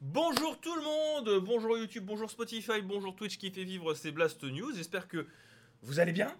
[0.00, 4.44] Bonjour tout le monde, bonjour YouTube, bonjour Spotify, bonjour Twitch qui fait vivre ces Blast
[4.44, 4.72] News.
[4.72, 5.26] J'espère que
[5.82, 6.32] vous allez bien.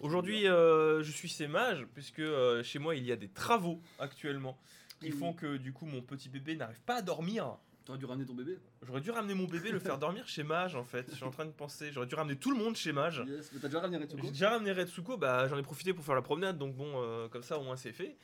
[0.00, 4.58] Aujourd'hui, euh, je suis Sémage, puisque euh, chez moi il y a des travaux actuellement
[5.00, 7.56] qui font que du coup mon petit bébé n'arrive pas à dormir.
[7.86, 8.58] T'aurais dû ramener ton bébé.
[8.82, 11.06] J'aurais dû ramener mon bébé, le faire dormir chez Mage en fait.
[11.08, 13.24] Je suis en train de penser, j'aurais dû ramener tout le monde chez Mage.
[13.26, 13.50] Yes.
[13.54, 16.16] Mais t'as déjà ramené Retsuko J'ai déjà ramené Retsuko, bah, j'en ai profité pour faire
[16.16, 18.18] la promenade, donc bon, euh, comme ça au moins c'est fait.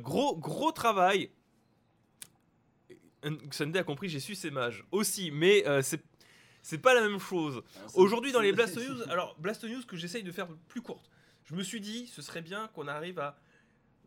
[0.00, 1.30] Gros, gros travail.
[3.50, 6.02] Sunday a compris, j'ai su ses mages aussi, mais euh, c'est
[6.62, 7.62] c'est pas la même chose.
[7.76, 11.08] Ah, Aujourd'hui dans les Blast News, alors Blast News que j'essaye de faire plus courte.
[11.44, 13.38] Je me suis dit, ce serait bien qu'on arrive à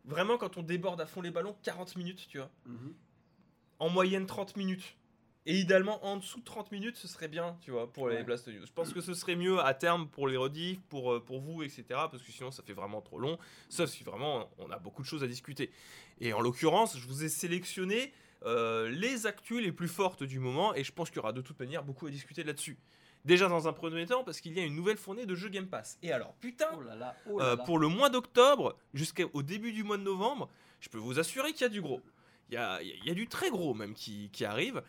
[0.03, 2.51] vraiment quand on déborde à fond les ballons, 40 minutes, tu vois.
[2.65, 2.93] Mhm.
[3.79, 4.95] En moyenne 30 minutes.
[5.45, 8.23] Et idéalement en dessous de 30 minutes, ce serait bien, tu vois, pour les Ouais.
[8.23, 8.65] Blast News.
[8.65, 11.63] Je pense que ce serait mieux à terme pour les rediffs, pour, euh, pour vous,
[11.63, 11.83] etc.
[11.89, 13.39] Parce que sinon, ça fait vraiment trop long.
[13.69, 15.71] Sauf si vraiment, on a beaucoup de choses à discuter.
[16.19, 18.11] Et en l'occurrence, je vous ai sélectionné
[18.45, 20.73] euh, les actus les plus fortes du moment.
[20.75, 22.77] Et je pense qu'il y aura de toute manière beaucoup à discuter là-dessus.
[23.25, 25.67] Déjà dans un premier temps, parce qu'il y a une nouvelle fournée de jeux Game
[25.67, 25.97] Pass.
[26.02, 27.63] Et alors, putain, Oh là là, oh là euh, là.
[27.63, 31.61] pour le mois d'octobre jusqu'au début du mois de novembre, je peux vous assurer qu'il
[31.61, 32.02] y a du gros.
[32.50, 34.45] Il y a, il y a- il y a du très gros même qui, qui
[34.45, 34.81] arrive.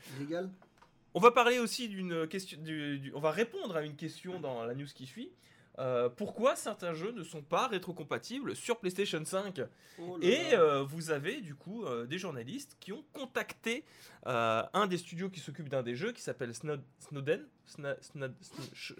[1.13, 2.57] On va parler aussi d'une question.
[2.63, 5.31] du- du- on va répondre à une question dans la news qui suit.
[5.79, 9.61] Euh, pourquoi certains jeux ne sont pas rétrocompatibles sur PlayStation 5
[9.99, 10.61] Oh là Et là.
[10.61, 13.85] euh, vous avez du coup euh, des journalistes qui ont contacté
[14.27, 18.75] un des studios qui s'occupe d'un des jeux qui s'appelle Snod- Snowden, Sna- Snad- Sn-
[18.75, 18.99] Sh-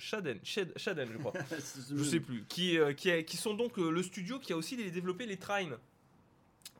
[0.79, 1.33] Shaden, je crois.
[1.95, 2.45] Je sais plus.
[2.49, 5.77] Qui, qui, a- qui sont donc le studio qui a aussi développé les Trine.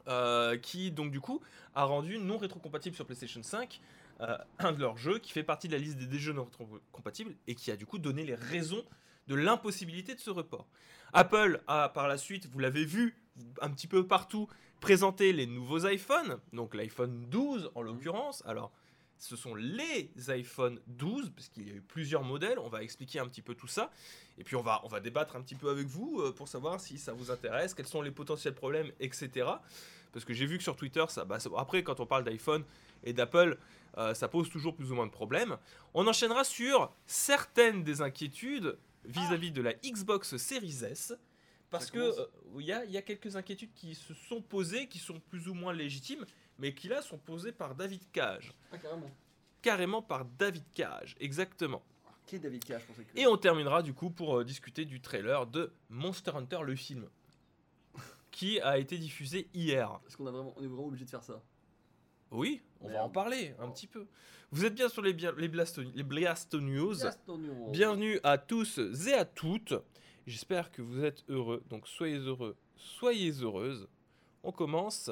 [0.09, 1.41] Euh, qui donc du coup
[1.75, 3.81] a rendu non rétrocompatible sur PlayStation 5
[4.23, 6.45] euh, un de leurs jeux qui fait partie de la liste des, des jeux non
[6.45, 8.83] rétrocompatibles et qui a du coup donné les raisons
[9.31, 10.67] de l'impossibilité de ce report.
[11.13, 13.17] Apple a par la suite, vous l'avez vu
[13.63, 14.49] un petit peu partout,
[14.81, 18.43] présenté les nouveaux iPhones, donc l'iPhone 12 en l'occurrence.
[18.45, 18.73] Alors
[19.19, 23.21] ce sont les iPhone 12, parce qu'il y a eu plusieurs modèles, on va expliquer
[23.21, 23.91] un petit peu tout ça,
[24.39, 26.81] et puis on va, on va débattre un petit peu avec vous euh, pour savoir
[26.81, 29.47] si ça vous intéresse, quels sont les potentiels problèmes, etc.
[30.13, 32.65] Parce que j'ai vu que sur Twitter, ça, bah, ça- après quand on parle d'iPhone
[33.05, 33.59] et d'Apple,
[33.99, 35.57] euh, ça pose toujours plus ou moins de problèmes.
[35.95, 41.15] On enchaînera sur certaines des inquiétudes vis-à-vis de la Xbox Series S.
[41.71, 42.19] Parce que commence.
[42.19, 45.21] euh, il y, a, il y a quelques inquiétudes qui se sont posées, qui sont
[45.21, 46.27] plus ou moins légitimes,
[46.59, 48.53] mais qui là sont posées par David Cage.
[48.73, 49.11] Ah, carrément.
[49.63, 51.83] Carrément par David Cage, exactement.
[52.27, 53.21] Qui est David Cage, que.
[53.21, 57.09] Et on terminera du coup pour euh, discuter du trailer de Monster Hunter le film,
[58.33, 60.01] qui a été diffusé hier.
[60.09, 60.55] Est-ce qu'on a vraiment...
[60.57, 61.41] on est vraiment obligé de faire ça
[62.31, 63.71] Oui, on va en parler un Oh.
[63.71, 64.07] petit peu.
[64.53, 66.97] Vous êtes bien sur les, les, News.
[67.73, 69.75] Bienvenue à tous et à toutes.
[70.27, 71.63] J'espère que vous êtes heureux.
[71.69, 73.89] Donc soyez heureux, soyez heureuses.
[74.45, 75.11] On commence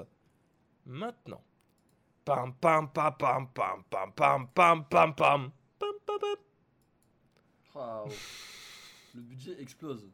[0.86, 1.42] maintenant.
[2.24, 5.50] Pam pam pam pam pam pam pam pam pam pam.
[5.78, 6.36] Pam pam pam.
[7.74, 8.08] Waouh.
[9.14, 10.08] Le budget explose.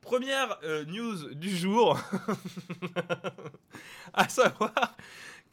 [0.00, 1.98] Première euh, news du jour,
[4.12, 4.74] à savoir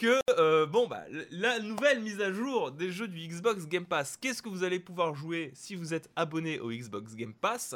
[0.02, 4.18] que euh, bon bah la nouvelle mise à jour des jeux du Xbox Game Pass.
[4.18, 7.76] Qu'est-ce que vous allez pouvoir jouer si vous êtes abonné au Xbox Game Pass?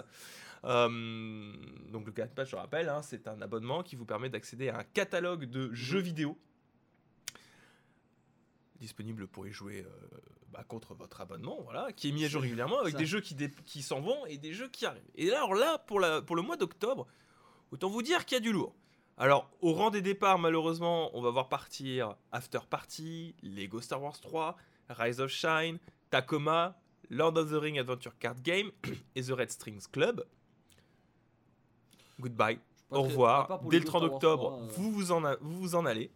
[0.64, 1.54] Euh,
[1.92, 4.80] Donc le Game Pass, je rappelle, hein, c'est un abonnement qui vous permet d'accéder à
[4.80, 6.36] un catalogue de jeux vidéo
[8.80, 10.18] disponible pour y jouer euh,
[10.52, 12.98] bah, contre votre abonnement, voilà, qui est mis à jour régulièrement avec Ça.
[12.98, 15.12] des jeux qui, s'en vont et des jeux qui arrivent.
[15.14, 17.06] Et alors là, pour, la, pour le mois d'octobre,
[17.70, 18.74] autant vous dire qu'il y a du lourd.
[19.18, 24.20] Alors, au rang des départs, malheureusement, on va voir partir After Party, Lego Star Wars
[24.20, 24.58] 3,
[24.90, 26.78] Rise of Shine, Tacoma,
[27.10, 28.72] Lord of the Ring Adventure Card Game
[29.16, 30.26] et The Red Strings Club.
[32.20, 32.60] Goodbye.
[32.92, 33.62] Au revoir.
[33.70, 35.76] Dès le jeux 30 Star Wars octobre, 3, euh, vous, vous, en a- vous vous
[35.76, 36.12] en allez.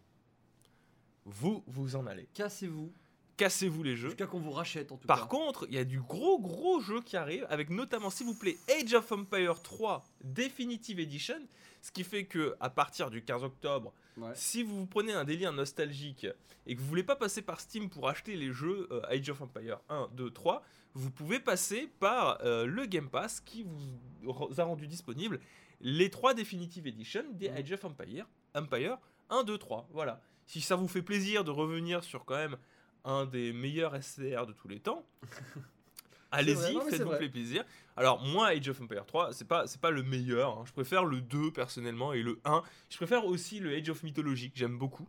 [1.24, 2.28] Vous vous en allez.
[2.34, 2.92] Cassez-vous.
[3.40, 4.08] Cassez-vous les jeux.
[4.08, 5.26] Jusqu'à qu'on vous rachète en tout Par cas.
[5.28, 8.58] contre, il y a du gros gros jeu qui arrive, avec notamment, s'il vous plaît,
[8.68, 11.40] Age of Empire 3 Definitive Edition,
[11.80, 14.32] ce qui fait que à partir du 15 octobre, Ouais.
[14.34, 16.26] si vous vous prenez un délire nostalgique
[16.66, 19.40] et que vous voulez pas passer par Steam pour acheter les jeux euh, Age of
[19.40, 24.64] Empire 1, 2, 3, vous pouvez passer par euh, le Game Pass qui vous a
[24.64, 25.40] rendu disponible
[25.80, 27.56] les trois Definitive Edition des Mhm.
[27.56, 28.98] Age of Empire, Empire
[29.30, 29.88] 1, 2, 3.
[29.92, 30.20] Voilà.
[30.44, 32.56] Si ça vous fait plaisir de revenir sur quand même
[33.04, 35.04] un des meilleurs SCR de tous les temps,
[36.30, 37.64] allez-y, faites-vous plaisir.
[37.96, 40.58] Alors moi, Age of Empire 3, c'est pas, c'est pas le meilleur.
[40.58, 40.64] hein.
[40.66, 42.62] Je préfère le 2 personnellement et le 1.
[42.88, 45.08] Je préfère aussi le Age of Mythology que j'aime beaucoup.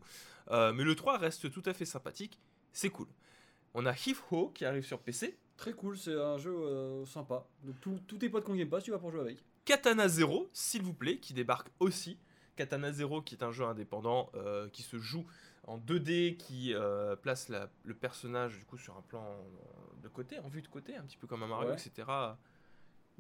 [0.49, 2.39] Euh, mais le 3 reste tout à fait sympathique.
[2.73, 3.07] C'est cool.
[3.73, 5.37] On a Hif Ho qui arrive sur PC.
[5.55, 7.45] Très cool, c'est un jeu euh, sympa.
[7.63, 9.37] Donc tout- tous tes potes qu'on Game Pass, tu vas pour jouer avec.
[9.63, 12.17] Katana Zero, s'il vous plaît, qui débarque aussi.
[12.55, 15.25] Katana Zero, qui est un jeu indépendant euh, qui se joue
[15.63, 20.07] en 2D qui euh, place la- le personnage du coup sur un plan euh, de
[20.07, 21.73] côté, en vue de côté, un petit peu comme un Mario, Ouais.
[21.75, 22.07] etc.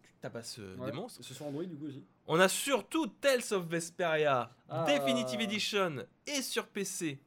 [0.01, 0.87] Tu tabasses euh, Ouais.
[0.91, 1.21] des monstres.
[1.23, 2.03] C'est sur Android du coup aussi.
[2.27, 4.85] On a surtout Tales of Vesperia Ah.
[4.85, 7.19] Definitive Edition et sur PC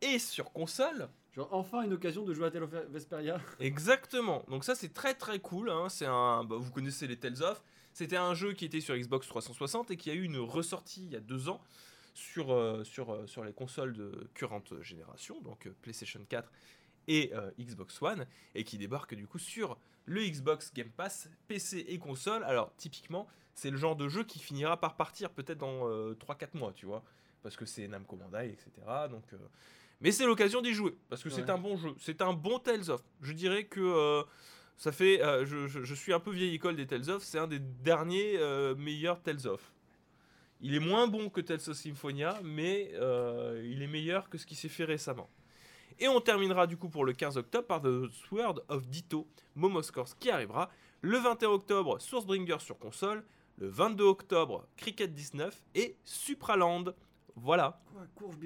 [0.00, 1.08] et sur console.
[1.34, 3.38] Genre enfin une occasion de jouer à Tale of Vesperia.
[3.60, 4.44] Exactement.
[4.48, 5.70] Donc ça c'est très très cool.
[5.70, 5.88] hein.
[5.88, 7.62] C'est un, bah, vous connaissez les Tales of.
[7.92, 11.12] C'était un jeu qui était sur Xbox 360 et qui a eu une ressortie il
[11.12, 11.60] y a deux ans
[12.14, 16.50] sur euh, sur euh, sur les consoles de current génération, donc euh, PlayStation 4
[17.08, 21.98] et Xbox One, et qui débarque du coup sur le Xbox Game Pass, PC et
[21.98, 22.44] console.
[22.44, 26.72] Alors typiquement, c'est le genre de jeu qui finira par partir peut-être dans 3-4 mois,
[26.72, 27.02] tu vois,
[27.42, 28.70] parce que c'est Namco Bandai, etc.
[29.10, 29.24] Donc,
[30.00, 32.90] mais c'est l'occasion d'y jouer parce que c'est un bon jeu, c'est un bon Tales
[32.90, 33.02] of.
[33.22, 34.22] Je dirais que
[34.76, 37.38] ça fait, euh, je, je- je suis un peu vieille école des Tales of, c'est
[37.38, 39.72] un des derniers euh, meilleurs Tales of.
[40.62, 44.44] Il est moins bon que Tales of Symphonia, mais euh, il est meilleur que ce
[44.46, 45.30] qui s'est fait récemment.
[45.98, 50.16] Et on terminera du coup pour le 15 octobre par The Sword of Ditto, Momoscors
[50.18, 50.70] qui arrivera.
[51.02, 53.24] Le 21 octobre, Sourcebringer sur console.
[53.58, 56.84] Le 22 octobre, Cricket 19 et Supraland.
[57.36, 58.36] Voilà, Quoi, Courge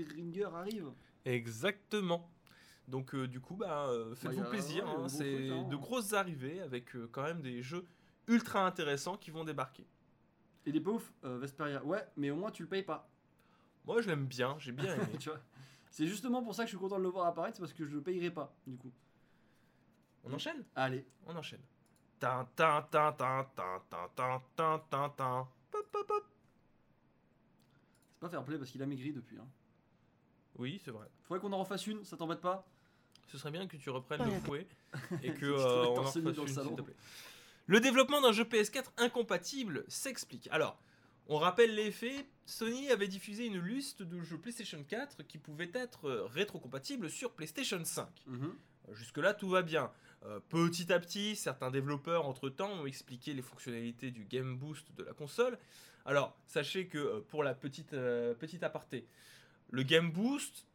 [0.54, 0.90] arrive
[1.24, 2.30] exactement.
[2.88, 4.86] Donc euh, du coup, bah, euh, faites-vous y a- plaisir.
[4.88, 5.66] hein, c'est hein.
[5.70, 7.84] de grosses arrivées avec quand même des jeux
[8.28, 9.86] ultra intéressants qui vont débarquer.
[10.66, 11.82] Il est pas ouf, euh, Vesperia.
[11.84, 13.08] Ouais, mais au moins tu le payes pas.
[13.84, 15.18] Moi, je l'aime bien, j'ai bien aimé.
[15.18, 15.40] tu vois.
[15.90, 17.84] C'est justement pour ça que je suis content de le voir apparaître, c'est parce que
[17.86, 18.92] je le payerai pas, du coup.
[20.24, 20.64] On enchaîne?
[20.74, 21.06] Allez.
[21.26, 21.60] On enchaîne.
[22.18, 25.48] Tin, tin, tin, tin, tin, tin, tin, tin, tin, tin.
[25.70, 26.24] Pop, pop, pop.
[28.14, 29.38] C'est pas fair play parce qu'il a maigri depuis.
[29.38, 29.46] Hein.
[30.56, 31.06] Oui, c'est vrai.
[31.24, 32.66] Faudrait qu'on en refasse une, ça t'embête pas?
[33.26, 34.66] Ce serait bien que tu reprennes le fouet
[35.22, 36.96] et que euh, on en refasse une, s'il te plaît.
[37.66, 40.48] Le développement d'un jeu PS4 incompatible s'explique.
[40.50, 40.78] Alors,
[41.28, 42.26] on rappelle les faits.
[42.44, 47.32] Sony avait diffusé une liste de jeux PlayStation 4 qui pouvaient être euh, rétrocompatibles sur
[47.32, 48.06] PlayStation 5.
[48.26, 48.54] Mhm.
[48.92, 49.90] Jusque-là, tout va bien.
[50.26, 55.02] Euh, petit à petit, certains développeurs, entre-temps, ont expliqué les fonctionnalités du Game Boost de
[55.02, 55.58] la console.
[56.04, 59.06] Alors, sachez que euh, pour la petite, euh, petite aparté,
[59.70, 60.66] le Game Boost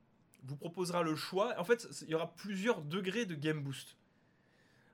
[0.44, 1.54] vous proposera le choix.
[1.60, 3.96] En fait, il y aura plusieurs degrés de Game Boost.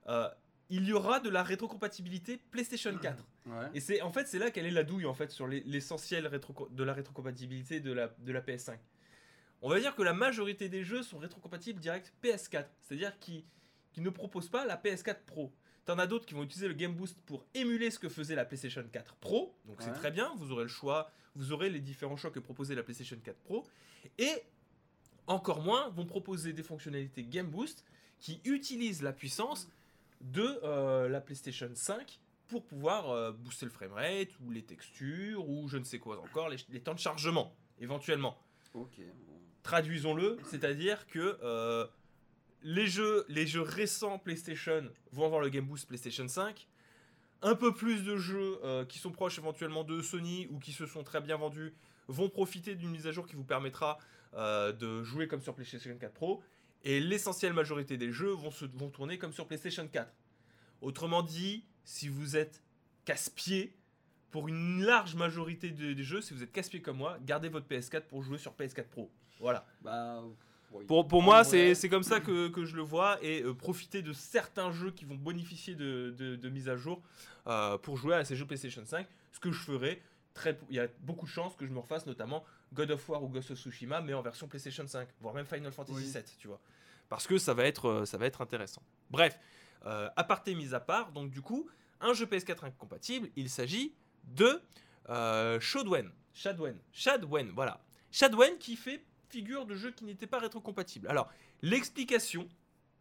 [0.08, 0.30] Euh,
[0.70, 3.24] il y aura de la rétrocompatibilité PlayStation 4.
[3.46, 3.54] Ouais.
[3.76, 6.30] Et c'est en fait c'est là qu'elle est la douille en fait sur les- l'essentiel
[6.72, 8.78] de la rétrocompatibilité de la, de la PS5.
[9.62, 13.46] On va dire que la majorité des jeux sont rétrocompatibles direct PS4, c'est-à-dire qui
[13.94, 15.54] qui ne proposent pas la PS4 Pro.
[15.86, 18.44] T'en as d'autres qui vont utiliser le Game Boost pour émuler ce que faisait la
[18.44, 22.18] PlayStation 4 Pro, donc c'est très bien, vous aurez le choix, vous aurez les différents
[22.18, 23.66] choix que proposait la PlayStation 4 Pro,
[24.18, 24.34] et
[25.28, 27.86] encore moins vont proposer des fonctionnalités Game Boost
[28.20, 29.70] qui utilisent la puissance
[30.22, 35.68] de euh, la PlayStation 5 pour pouvoir euh, booster le framerate ou les textures ou
[35.68, 38.38] je ne sais quoi encore, les, les temps de chargement éventuellement.
[38.74, 39.00] Ok.
[39.64, 41.88] Traduisons-le, c'est-à-dire que euh,
[42.62, 46.68] les, jeux, les jeux récents PlayStation vont avoir le Game Boost PlayStation 5.
[47.42, 51.04] Un peu plus de jeux qui sont proches éventuellement de Sony ou qui se sont
[51.04, 51.76] très bien vendus
[52.08, 54.00] vont profiter d'une mise à jour qui vous permettra
[54.34, 56.42] de jouer comme sur PlayStation 4 Pro.
[56.86, 60.08] Et l'essentielle majorité des jeux vont, se, vont tourner comme sur PlayStation 4.
[60.82, 62.62] Autrement dit, si vous êtes
[63.06, 63.76] casse-pied,
[64.32, 67.68] pour une large majorité de- des jeux, si vous êtes casse-pied comme moi, gardez votre
[67.68, 69.10] PS4 pour jouer sur PS4 Pro.
[69.40, 69.66] Voilà.
[69.82, 70.24] Bah.
[70.72, 70.86] oui.
[70.86, 74.14] Pour, pour moi, c'est comme ça que, que je le vois et euh, profiter de
[74.14, 77.02] certains jeux qui vont bénéficier de, de, de mise à jour
[77.48, 79.08] euh, pour jouer à ces jeux PlayStation 5.
[79.32, 80.02] Ce que je ferai,
[80.70, 82.44] il y a beaucoup de chances que je me refasse notamment
[82.76, 85.72] God of War ou Ghost of Tsushima, mais en version PlayStation 5, voire même Final
[85.72, 86.08] Fantasy Oui.
[86.08, 86.60] 7, tu vois.
[87.10, 88.82] Parce que ça va être, euh, ça va être intéressant.
[89.10, 89.40] Bref,
[89.86, 91.68] euh, aparté mis à part, donc du coup,
[92.02, 93.94] un jeu PS4 incompatible, il s'agit
[94.26, 94.62] de
[95.10, 96.12] euh, Shadwen.
[96.34, 96.78] Shadwen.
[96.92, 97.80] Shadwen, voilà.
[98.12, 101.08] Shadwen qui fait figure de jeu qui n'était pas rétrocompatible.
[101.08, 101.30] Alors,
[101.62, 102.48] l'explication,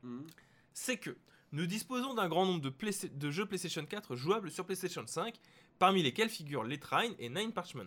[0.02, 0.26] Mhm.
[0.72, 1.16] c'est que
[1.52, 5.38] nous disposons d'un grand nombre de, jeux PlayStation 4 jouables sur PlayStation 5,
[5.78, 7.86] parmi lesquels figurent Les Trine et Nine Parchment.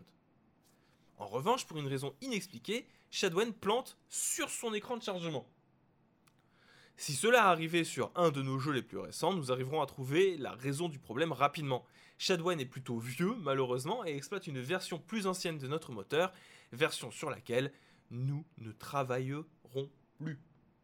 [1.17, 5.47] En revanche, pour une raison inexpliquée, Shadwen plante sur son écran de chargement.
[6.95, 10.37] Si cela arrivait sur un de nos jeux les plus récents, nous arriverons à trouver
[10.37, 11.85] la raison du problème rapidement.
[12.17, 16.33] Shadwen est plutôt vieux, malheureusement, et exploite une version plus ancienne de notre moteur,
[16.71, 17.71] version sur laquelle
[18.09, 19.45] nous ne travaillerons
[20.17, 20.39] plus.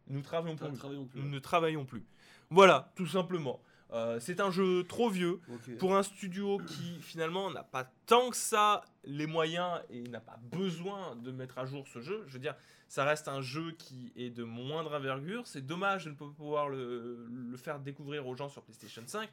[0.08, 1.20] Nous travaillons travaillons plus.
[1.20, 2.06] Nous ne travaillons plus.
[2.50, 3.62] Voilà, tout simplement.
[3.94, 5.40] Euh, c'est un jeu trop vieux
[5.78, 10.40] pour un studio qui finalement n'a pas tant que ça les moyens et n'a pas
[10.52, 12.24] besoin de mettre à jour ce jeu.
[12.28, 12.56] Je veux dire,
[12.88, 15.46] ça reste un jeu qui est de moindre envergure.
[15.46, 19.30] C'est dommage de ne pas pouvoir le, le faire découvrir aux gens sur PlayStation 5,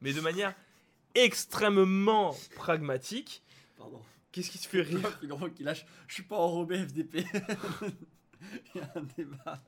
[0.00, 0.54] mais de manière
[1.14, 3.42] extrêmement pragmatique.
[3.76, 4.00] Pardon.
[4.32, 5.18] Qu'est-ce qui te fait rire?
[5.58, 5.86] Il lâche.
[6.08, 7.24] Je suis pas enrobé FDP.
[8.74, 9.62] Il y a un débat.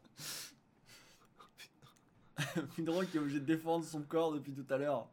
[2.77, 5.09] Findron qui est obligé de défendre son corps depuis tout à l'heure.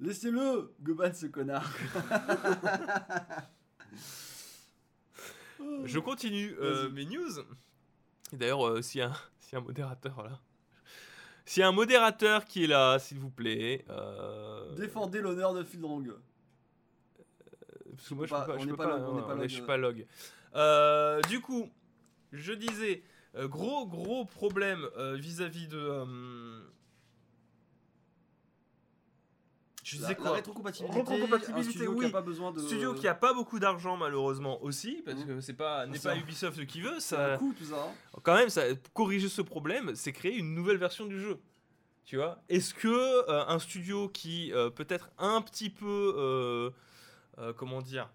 [0.00, 1.70] Laissez-le, Goban ce connard.
[5.84, 7.30] Je continue euh, mes news.
[8.32, 10.40] D'ailleurs, euh, s'il y, a un- s'il y a un modérateur là.
[11.44, 13.84] S'il y a un modérateur qui est là, s'il vous plaît.
[13.90, 16.12] euh, Défendez l'honneur de Findrong.
[17.96, 20.06] Parce que moi, je peux pas, pas pas, log, pas suis euh.
[20.54, 21.68] Euh, du coup,
[22.32, 23.02] je disais,
[23.34, 25.78] euh, gros gros problème euh, vis-à-vis de.
[25.78, 26.60] euh,
[29.84, 32.06] je disais quoi rétrocompatibilité, qui oui.
[32.06, 32.60] a pas besoin de...
[32.60, 35.26] Studio qui a pas beaucoup d'argent malheureusement aussi, parce Mhm.
[35.26, 37.82] que c'est pas n'est pas Ubisoft qui veut, ça un coup tout ça.
[37.84, 38.18] hein.
[38.22, 38.62] quand même, ça,
[38.94, 41.40] corriger ce problème, c'est créer une nouvelle version du jeu.
[42.04, 42.42] Tu vois?
[42.48, 48.08] Est-ce que euh, un studio qui euh, peut-être un petit peu, euh, comment dire,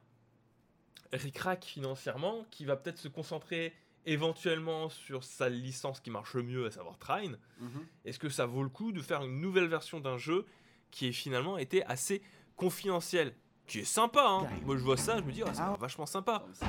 [1.12, 3.74] ricrac financièrement, qui va peut-être se concentrer
[4.08, 7.70] éventuellement sur sa licence qui marche le mieux, à savoir Trine, Mhm.
[8.06, 10.46] est-ce que ça vaut le coup de faire une nouvelle version d'un jeu
[10.92, 12.22] qui est finalement été assez
[12.56, 13.34] confidentiel
[13.68, 16.46] Qui est sympa, hein Moi je vois ça, je me dis, ah, c'est vachement sympa.
[16.62, 16.66] Ah,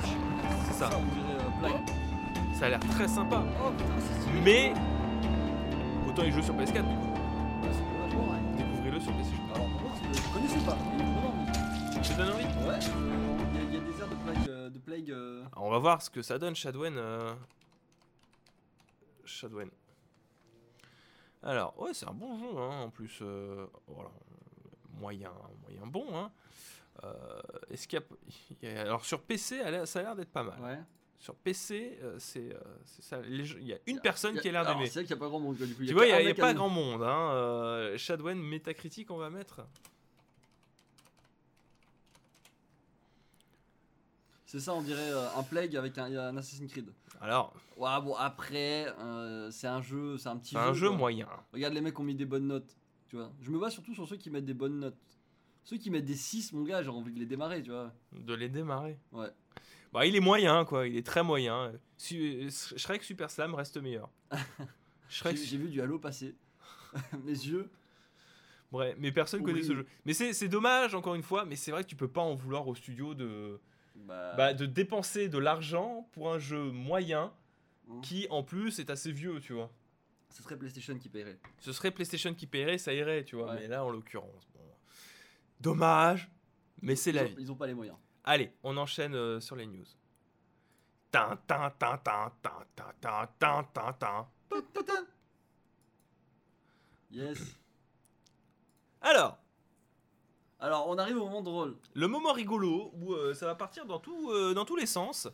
[0.67, 0.91] c'est ça.
[0.93, 1.89] euh, Plague.
[2.59, 3.45] Ça a l'air très sympa.
[3.65, 3.71] Oh.
[4.45, 4.73] Mais
[6.09, 7.15] autant il joue sur PS4, du coup.
[8.57, 9.45] Découvrez-le sur PlayStation.
[9.55, 9.69] Alors
[10.13, 10.77] je connaissais pas.
[12.03, 14.58] Je te donne envie Ouais, il y, a- y des airs de Plague.
[14.89, 15.11] Euh, plague
[15.53, 16.97] Alors, On va voir ce que ça donne, Shadwen.
[16.97, 17.35] euh,
[19.25, 19.71] Shadwen.
[21.43, 23.19] Alors, ouais, c'est un bon jeu, hein, en plus.
[23.23, 24.11] euh, voilà,
[24.99, 26.07] moyen, moyen bon.
[26.17, 26.31] Hein.
[27.05, 27.41] Euh,
[27.71, 28.07] Est-ce qu'il y a...
[28.63, 30.61] il y a- Alors, sur PC, ça a l'air d'être pas mal.
[30.61, 30.81] Ouais.
[31.21, 32.61] Sur PC, euh, c'est euh,
[33.01, 33.23] ça.
[33.23, 34.87] jeux- Il y a une Il y a- personne a- qui a l'air d'aimer.
[34.87, 35.85] C'est vrai qu'il n'y a pas grand monde du coup.
[35.85, 37.03] Tu vois, il n'y a, pas grand monde.
[37.03, 37.97] Hein.
[37.97, 39.61] Shadwen, métacritique, on va mettre.
[44.51, 46.91] C'est ça, on dirait euh, un Plague avec un, un Assassin's Creed.
[47.21, 50.97] Alors, Ouais, bon, après, euh, c'est un jeu, c'est un petit c'est un jeu quoi.
[50.97, 51.29] moyen.
[51.53, 52.75] Regarde, les mecs ont mis des bonnes notes.
[53.09, 54.97] Tu vois, je me bats surtout sur ceux qui mettent des bonnes notes.
[55.65, 57.93] Ceux qui mettent des 6, mon gars, j'ai envie de les démarrer, tu vois.
[58.13, 58.99] De les démarrer.
[59.13, 59.29] Ouais.
[59.93, 60.87] Bah, il est moyen, quoi.
[60.89, 61.73] Il est très moyen.
[61.99, 64.09] Su- Shrek Super Slam reste meilleur.
[65.11, 65.37] Shrek.
[65.37, 66.35] J'ai vu du Halo passer.
[67.25, 67.71] Mes yeux.
[68.73, 69.77] Ouais, mais personne connaît ce Oui.
[69.77, 69.87] jeu.
[70.07, 71.45] Mais c'est dommage, encore une fois.
[71.45, 73.61] Mais c'est vrai que tu peux pas en vouloir au studio de,
[74.07, 77.33] Bah, bah, de dépenser de l'argent pour un jeu moyen
[77.91, 78.01] hein.
[78.03, 79.71] qui, en plus, est assez vieux, tu vois.
[80.31, 81.39] Ce serait PlayStation qui paierait.
[81.59, 83.53] Ce serait PlayStation qui paierait, ça irait, tu vois.
[83.53, 83.61] Ouais.
[83.61, 84.61] Mais là, en l'occurrence, bon.
[85.61, 86.31] Dommage,
[86.83, 87.35] mais c'est la ont- vie.
[87.39, 87.97] Ils ont pas les moyens.
[88.25, 89.87] Allez, on enchaîne euh, sur les news.
[91.11, 94.29] Tin, tin, tin, tin, tin, tin, tin, tin, tin, tin.
[97.11, 97.59] Yes.
[99.01, 99.39] Alors,
[100.61, 101.77] Alors, on arrive au moment drôle.
[101.95, 105.29] le moment rigolo où euh, ça va partir dans, tout, euh, dans tous les sens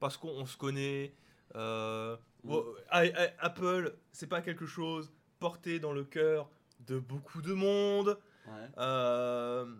[0.00, 1.14] parce qu'on on se connaît.
[1.54, 2.56] euh, Mm.
[2.90, 3.02] ah,
[3.38, 6.50] Apple, c'est pas quelque chose porté dans le cœur
[6.80, 8.18] de beaucoup de monde.
[8.48, 9.72] Ouais.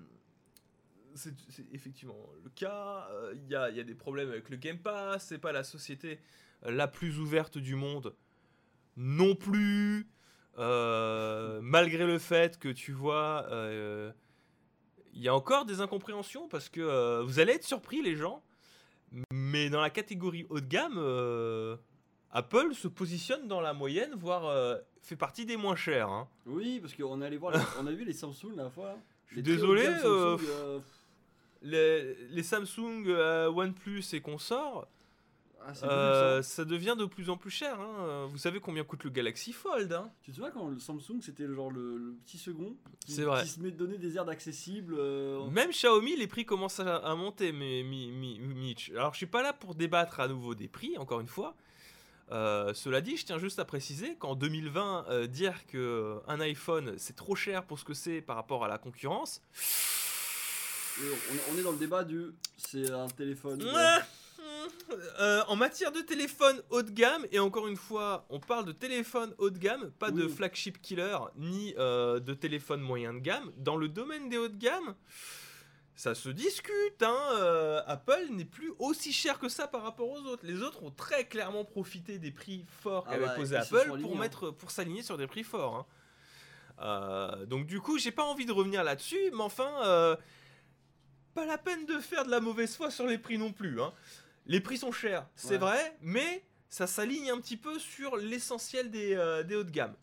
[1.17, 1.35] C'est
[1.73, 3.09] effectivement le cas.
[3.35, 5.27] Il y, a, y a des problèmes avec le Game Pass.
[5.27, 6.21] C'est pas la société
[6.63, 8.15] la plus ouverte du monde
[8.97, 10.09] non plus.
[10.57, 13.47] Malgré le fait que tu vois,
[15.13, 18.43] il y a encore des incompréhensions parce que euh, vous allez être surpris les gens.
[19.31, 21.77] Mais dans la catégorie haut de gamme, euh,
[22.31, 26.09] Apple se positionne dans la moyenne, voire euh, fait partie des moins chers.
[26.09, 26.27] hein.
[26.47, 28.97] Oui, parce qu'on est allé voir, les- on a vu les Samsung la fois.
[29.27, 30.79] Je suis désolé, euh,
[31.63, 34.87] les, les Samsung, euh, OnePlus et consorts,
[35.67, 36.65] ah, euh, ça.
[36.65, 37.79] devient de plus en plus cher.
[37.81, 38.27] hein.
[38.31, 41.45] Vous savez combien coûte le Galaxy Fold hein Tu te souviens quand le Samsung c'était
[41.47, 43.43] le genre le, le petit second qui, C'est vrai.
[43.43, 44.95] qui se met donner des airs d'accessible.
[44.99, 48.91] euh, Même Xiaomi, les prix commencent à, à monter, mais mi, mi- Mitch.
[48.91, 51.55] Alors, je suis pas là pour débattre à nouveau des prix, encore une fois.
[52.31, 56.95] Euh, cela dit, je tiens juste à préciser qu'en 2020, euh, dire que un iPhone
[56.97, 59.43] c'est trop cher pour ce que c'est par rapport à la concurrence.
[60.99, 62.27] et on, on est dans le débat du
[62.57, 63.61] c'est un téléphone.
[63.63, 64.03] euh, Ouais.
[65.21, 68.73] Euh, en matière de téléphone haut de gamme, et encore une fois, on parle de
[68.73, 73.53] téléphone haut de gamme, pas de flagship killer, ni euh, de téléphone moyen de gamme.
[73.57, 74.95] Dans le domaine des hauts de gamme,
[75.95, 77.03] ça se discute.
[77.03, 80.45] Hein, euh, Apple n'est plus aussi cher que ça par rapport aux autres.
[80.45, 84.19] Les autres ont très clairement profité des prix forts Ah qu'avait bah, posé Apple hein.
[84.19, 85.87] mettre, pour s'aligner sur des prix forts.
[86.79, 87.47] hein.
[87.47, 90.17] Donc du coup, j'ai pas envie de revenir là-dessus, mais enfin,
[91.35, 93.81] pas la peine de faire de la mauvaise foi sur les prix non plus.
[93.81, 93.93] hein.
[94.47, 95.59] Les prix sont chers, c'est Ouais.
[95.59, 99.95] vrai, mais ça s'aligne un petit peu sur l'essentiel des, euh, des hauts de gamme.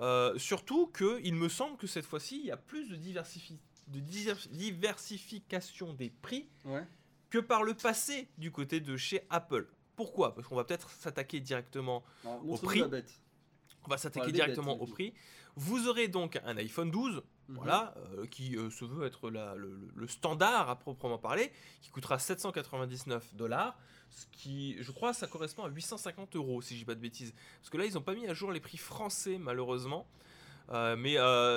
[0.00, 3.58] Euh, surtout que il me semble que cette fois-ci, il y a plus de, diversifi-
[3.88, 6.86] de diver- diversification des prix Ouais.
[7.30, 9.68] que par le passé du côté de chez Apple.
[9.96, 10.34] Pourquoi?
[10.34, 12.82] Parce qu'on va peut-être s'attaquer directement montre-nous prix.
[13.84, 15.14] on va s'attaquer directement bêtes, au prix.
[15.56, 17.56] Vous aurez donc un iPhone 12, Mhm.
[17.56, 21.52] voilà, euh, qui euh, se veut être le, standard à proprement parler,
[21.82, 23.76] qui coûtera 799 dollars,
[24.10, 27.34] ce qui, je crois, ça correspond à 850 euros, si dis pas de bêtises.
[27.60, 30.06] Parce que là, ils n'ont pas mis à jour les prix français, malheureusement.
[30.70, 31.14] Euh, mais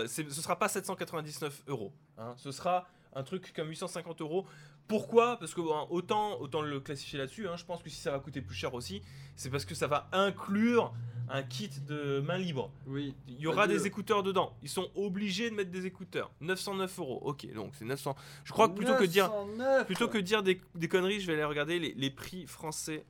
[0.08, 1.94] ce sera pas 799 euros.
[2.18, 2.34] hein.
[2.38, 4.48] Ce sera un truc comme 850 euros.
[4.88, 5.38] Pourquoi?
[5.38, 7.48] Parce que autant, autant le classifier là-dessus.
[7.48, 9.02] hein, je pense que si ça va coûter plus cher aussi,
[9.36, 10.94] c'est parce que ça va inclure
[11.34, 12.72] un kit de main libre.
[12.86, 13.14] Oui.
[13.28, 14.56] Il y aura des écouteurs dedans.
[14.62, 16.30] Ils sont obligés de mettre des écouteurs.
[16.42, 17.20] 909 euros.
[17.24, 18.16] Ok, donc c'est 900.
[18.46, 19.86] Je crois que plutôt que dire, 909.
[19.88, 23.04] plutôt que dire des, des conneries, je vais aller regarder les, les prix français.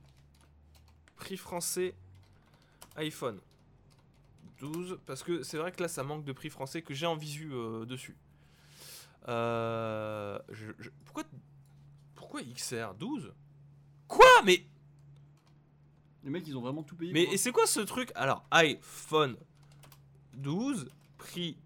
[1.16, 1.94] Prix français
[2.96, 3.38] iPhone
[4.60, 4.98] 12.
[5.04, 7.50] Parce que c'est vrai que là, ça manque de prix français que j'ai en visu
[7.52, 8.16] euh, dessus.
[9.28, 11.24] Euh, je- je- pourquoi,
[12.14, 13.32] pourquoi XR 12
[14.08, 14.26] Quoi?
[14.44, 14.64] Mais
[16.24, 17.12] Les mecs, ils ont vraiment tout payé.
[17.12, 18.10] mais pour c'est quoi ce truc?
[18.14, 19.36] Alors, iPhone
[20.34, 20.88] 12,
[21.18, 21.56] prix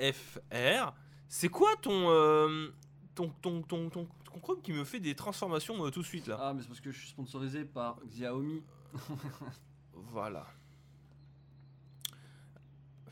[0.00, 0.92] FR.
[1.28, 2.70] C'est quoi ton, euh,
[3.14, 6.26] ton, ton, ton, ton, ton Chrome qui me fait des transformations euh, tout de suite
[6.26, 6.38] là?
[6.40, 8.62] Ah, mais c'est parce que je suis sponsorisé par Xiaomi.
[9.92, 10.46] Voilà.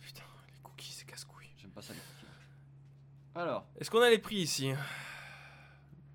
[0.01, 1.47] Putain, les cookies, c'est casse-couille.
[1.59, 2.33] J'aime pas ça les cookies.
[3.35, 4.73] Alors, Est-ce qu'on a les prix ici?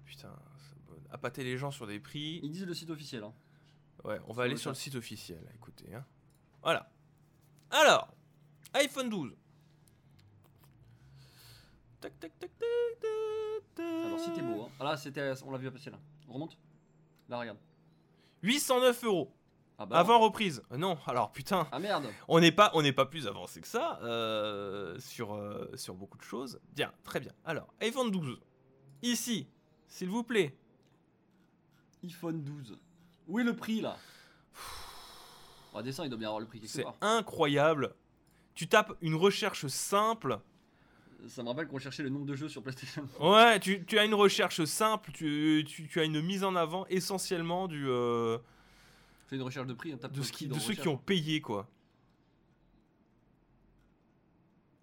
[0.05, 0.33] Putain,
[0.87, 0.95] bon.
[1.11, 2.39] appâter les gens sur des prix.
[2.43, 3.23] ils disent le site officiel.
[3.23, 3.33] Hein.
[4.03, 5.93] Ouais, on va aller le sur le site officiel, écoutez.
[5.95, 6.05] hein.
[6.62, 6.89] Voilà.
[7.72, 8.13] Alors,
[8.74, 9.36] iPhone 12.
[12.01, 12.69] Tac, tac, tac, tac,
[13.00, 13.86] tac, tac.
[14.05, 14.63] Alors, si t'es beau.
[14.63, 14.69] Hein.
[14.79, 16.00] Ah là, c'était, on l'a vu passer là.
[16.27, 16.57] On remonte?
[17.29, 17.57] Là, regarde.
[18.41, 19.33] 809 euros.
[19.77, 19.98] Ah bah.
[19.98, 20.62] Avant reprise.
[20.72, 22.05] Euh, Non, alors putain, Ah merde.
[22.27, 26.17] on n'est pas, on n'est pas plus avancé que ça euh, sur, euh, sur beaucoup
[26.17, 26.60] de choses.
[26.74, 27.31] Bien, très bien.
[27.45, 28.39] Alors, iPhone 12.
[29.01, 29.48] Ici,
[29.88, 30.55] s'il vous plaît.
[32.03, 32.77] iPhone 12.
[33.27, 33.97] Où est le prix là?
[35.73, 36.95] On va descendre, il doit bien avoir le prix quelque C'est part.
[37.01, 37.95] incroyable.
[38.53, 40.39] Tu tapes une recherche simple.
[41.27, 43.07] Ça me rappelle qu'on cherchait le nombre de jeux sur PlayStation.
[43.19, 46.86] Ouais, tu, tu as une recherche simple, tu, tu- tu as une mise en avant
[46.88, 48.38] essentiellement du, euh,
[49.27, 51.39] Fais une recherche de prix, on tape de, ce qui, de ceux qui ont payé,
[51.41, 51.67] quoi.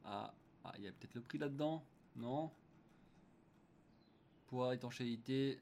[0.05, 0.33] Ah,
[0.65, 1.85] ah, il y a peut-être le prix là-dedans
[2.17, 2.51] Non
[4.49, 5.61] Poids, étanchéité.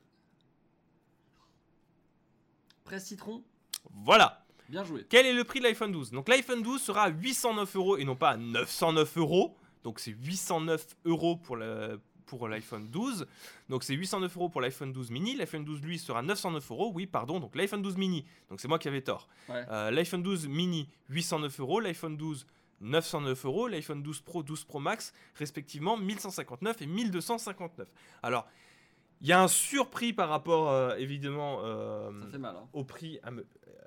[2.88, 3.42] Presse citron,
[4.04, 4.44] Voilà.
[4.68, 5.06] bien joué.
[5.08, 8.04] Quel est le prix de l'iPhone 12 Donc l'iPhone 12 sera à 809 euros et
[8.04, 9.56] non pas à 909 euros.
[9.84, 13.26] Donc c'est 809 euros pour le pour l'iPhone 12.
[13.70, 15.34] Donc c'est 809 euros pour l'iPhone 12 mini.
[15.34, 16.92] L'iPhone 12 lui sera 909 euros.
[16.94, 17.40] Oui, pardon.
[17.40, 18.24] Donc l'iPhone 12 mini.
[18.50, 19.28] Donc c'est moi qui avais tort.
[19.48, 19.64] Ouais.
[19.70, 21.80] Euh, L'iPhone 12 mini 809 euros.
[21.80, 22.46] L'iPhone 12
[22.80, 23.68] 909 euros.
[23.68, 27.88] L'iPhone 12 Pro, 12 Pro Max respectivement 1159 et 1259.
[28.22, 28.46] Alors
[29.20, 32.68] il y a un surprix par rapport euh, évidemment euh, mal, hein.
[32.72, 33.42] au prix euh,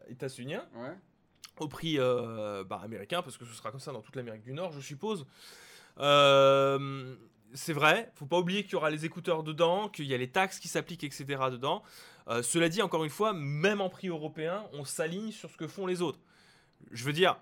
[0.10, 0.96] états-unien Ouais.
[1.60, 4.72] au prix bah, américain, parce que ce sera comme ça dans toute l'Amérique du Nord,
[4.74, 5.26] je suppose.
[7.54, 10.30] C'est vrai, faut pas oublier qu'il y aura les écouteurs dedans, qu'il y a les
[10.30, 11.26] taxes qui s'appliquent, etc.
[11.52, 11.84] dedans.
[12.42, 15.86] Cela dit, encore une fois, même en prix européen, on s'aligne sur ce que font
[15.86, 16.20] les autres.
[16.92, 17.38] Je veux dire,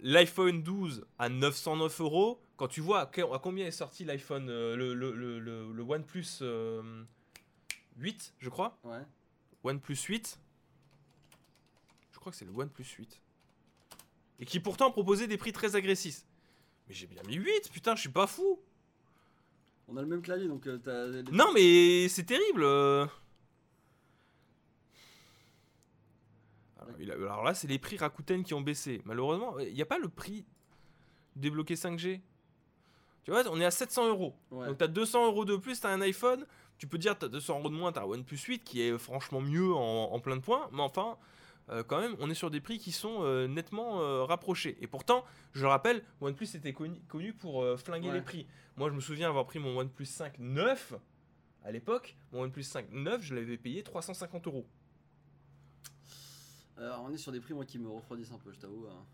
[0.00, 4.94] l'iPhone 12 à 909 euros, quand tu vois à, combien est sorti l'iPhone, euh, le,
[4.94, 7.04] le, le, le- le OnePlus euh,
[7.98, 9.02] 8, je crois, Ouais.
[9.64, 10.38] OnePlus 8.
[12.12, 13.20] Je crois que c'est le OnePlus 8.
[14.40, 16.24] Et qui pourtant proposait des prix très agressifs.
[16.88, 18.60] Mais j'ai bien mis 8, putain, je suis pas fou.
[19.88, 21.06] On a le même clavier donc euh, t'as.
[21.32, 22.62] Non, mais c'est terrible.
[22.64, 23.06] euh.
[27.12, 29.02] Alors là, c'est les prix Rakuten qui ont baissé.
[29.04, 30.44] Malheureusement, il n'y a pas le prix
[31.34, 32.20] débloqué 5G.
[33.26, 34.36] Tu vois, on est à 700 euros.
[34.52, 34.68] Ouais.
[34.68, 36.46] Donc t'as 200 euros de plus, t'as un iPhone.
[36.78, 39.40] Tu peux dire t'as 200 euros de moins, t'as un OnePlus 8 qui est franchement
[39.40, 40.68] mieux en, en plein de points.
[40.70, 41.18] Mais enfin,
[41.70, 44.78] euh, quand même, on est sur des prix qui sont euh, nettement euh, rapprochés.
[44.80, 48.14] Et pourtant, je le rappelle, OnePlus était connu, connu pour flinguer Ouais.
[48.14, 48.46] les prix.
[48.76, 50.94] Moi, je me souviens avoir pris mon OnePlus 5 neuf
[51.64, 52.14] à l'époque.
[52.30, 54.66] Mon OnePlus 5 neuf, je l'avais payé 350 euros.
[56.78, 58.86] Alors, on est sur des prix moi qui me refroidissent un peu, je t'avoue.
[58.88, 59.04] hein.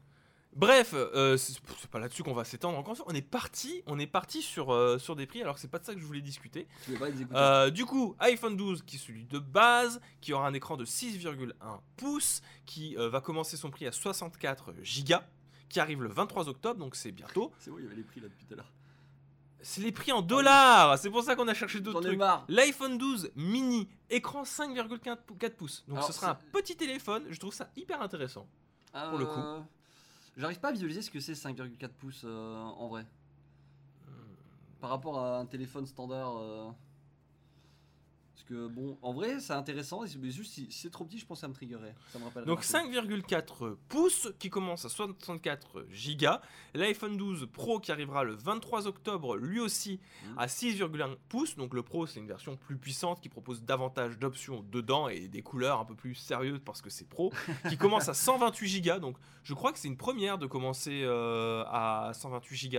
[0.54, 1.58] Bref, euh, c'est
[1.90, 2.96] pas là-dessus qu'on va s'étendre encore.
[3.06, 5.78] On est parti, on est parti sur, euh, sur des prix alors que c'est pas
[5.78, 6.68] de ça que je voulais discuter.
[6.98, 10.52] Pas les Euh, du coup, iPhone 12 qui est celui de base, qui aura un
[10.52, 15.16] écran de 6,1 pouces, qui va commencer son prix à 64 Go,
[15.70, 17.50] qui arrive le 23 octobre, donc c'est bientôt.
[17.58, 18.72] C'est où il y avait les prix là depuis tout à l'heure
[19.62, 22.18] C'est les prix en dollars, c'est pour ça qu'on a cherché d'autres trucs.
[22.48, 25.82] L'iPhone 12 mini, écran 5,4 pou- 4 pouces.
[25.88, 28.46] Donc Alors, ce sera un petit téléphone, je trouve ça hyper intéressant.
[29.08, 29.40] Pour le coup.
[30.36, 33.06] Euh, J'arrive pas à visualiser ce que c'est 5,4 pouces euh, en vrai.
[34.80, 36.74] Par rapport à un téléphone standard.
[38.52, 41.38] Que bon, en vrai, c'est intéressant, mais juste si, si c'est trop petit, je pense
[41.38, 41.94] que ça me triggerait.
[42.12, 42.44] Ça me rappelle.
[42.44, 45.86] Donc 5,4 pouces qui commence à 64
[46.18, 46.26] Go.
[46.74, 50.38] L'iPhone 12 Pro qui arrivera le 23 octobre, lui aussi Mhm.
[50.38, 51.56] à 6,1 pouces.
[51.56, 55.42] Donc le Pro c'est une version plus puissante qui propose davantage d'options dedans et des
[55.42, 57.32] couleurs un peu plus sérieuses parce que c'est Pro.
[57.68, 58.98] qui commence à 128 Go.
[58.98, 62.78] Donc je crois que c'est une première de commencer euh, à 128 Go.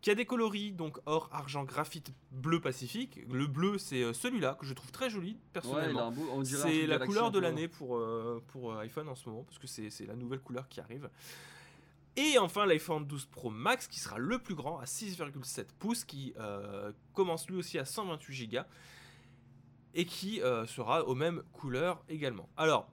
[0.00, 3.20] Qui a des coloris, donc or, argent, graphite, bleu pacifique.
[3.30, 6.12] Le bleu, c'est euh, celui-là que je trouve très joli personnellement.
[6.44, 9.66] C'est la couleur de l'année pour, euh, pour euh, iPhone en ce moment, parce que
[9.66, 11.10] c'est c'est la nouvelle couleur qui arrive.
[12.16, 16.32] Et enfin l'iPhone 12 Pro Max qui sera le plus grand à 6,7 pouces, qui
[16.38, 18.60] euh, commence lui aussi à 128 Go
[19.94, 22.48] et qui euh, sera aux mêmes couleurs également.
[22.56, 22.88] Alors,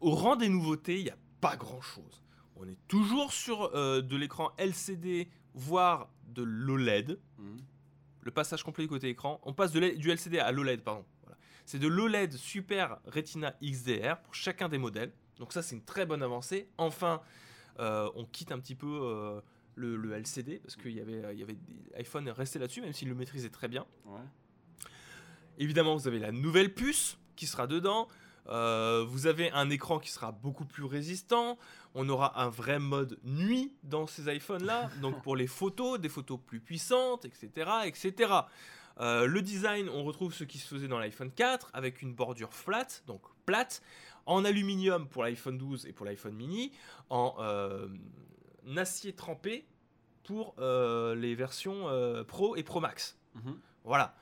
[0.00, 2.22] au rang des nouveautés, il n'y a pas grand chose.
[2.56, 7.58] On est toujours sur euh, de l'écran LCD, voire de l'OLED Mhm.
[8.22, 9.40] le passage complet du côté écran.
[9.44, 11.04] On passe de L- du LCD à l'OLED, pardon.
[11.22, 11.38] Voilà.
[11.66, 15.12] C'est de l'OLED Super Retina XDR pour chacun des modèles.
[15.38, 16.68] Donc ça, c'est une très bonne avancée.
[16.78, 17.20] Enfin,
[17.78, 19.40] euh, on quitte un petit peu euh,
[19.74, 22.92] le, le LCD parce qu'il y avait, il y avait des iPhone resté là-dessus, même
[22.92, 23.86] s'il le maîtrisait très bien.
[24.04, 24.20] Ouais.
[25.58, 28.08] Évidemment, vous avez la nouvelle puce qui sera dedans.
[28.50, 31.58] Euh, vous avez un écran qui sera beaucoup plus résistant.
[31.94, 34.90] On aura un vrai mode nuit dans ces iPhones-là.
[35.02, 37.70] donc pour les photos, des photos plus puissantes, etc.
[37.84, 38.32] etc.
[39.00, 42.52] Euh, le design, on retrouve ce qui se faisait dans l'iPhone 4 avec une bordure
[42.52, 43.82] flat, donc plate,
[44.26, 46.72] en aluminium pour l'iPhone 12 et pour l'iPhone mini,
[47.08, 47.88] en euh,
[48.76, 49.66] acier trempé
[50.24, 51.86] pour les versions
[52.28, 53.16] Pro et Pro Max.
[53.34, 53.58] Mhm.
[53.84, 54.14] Voilà.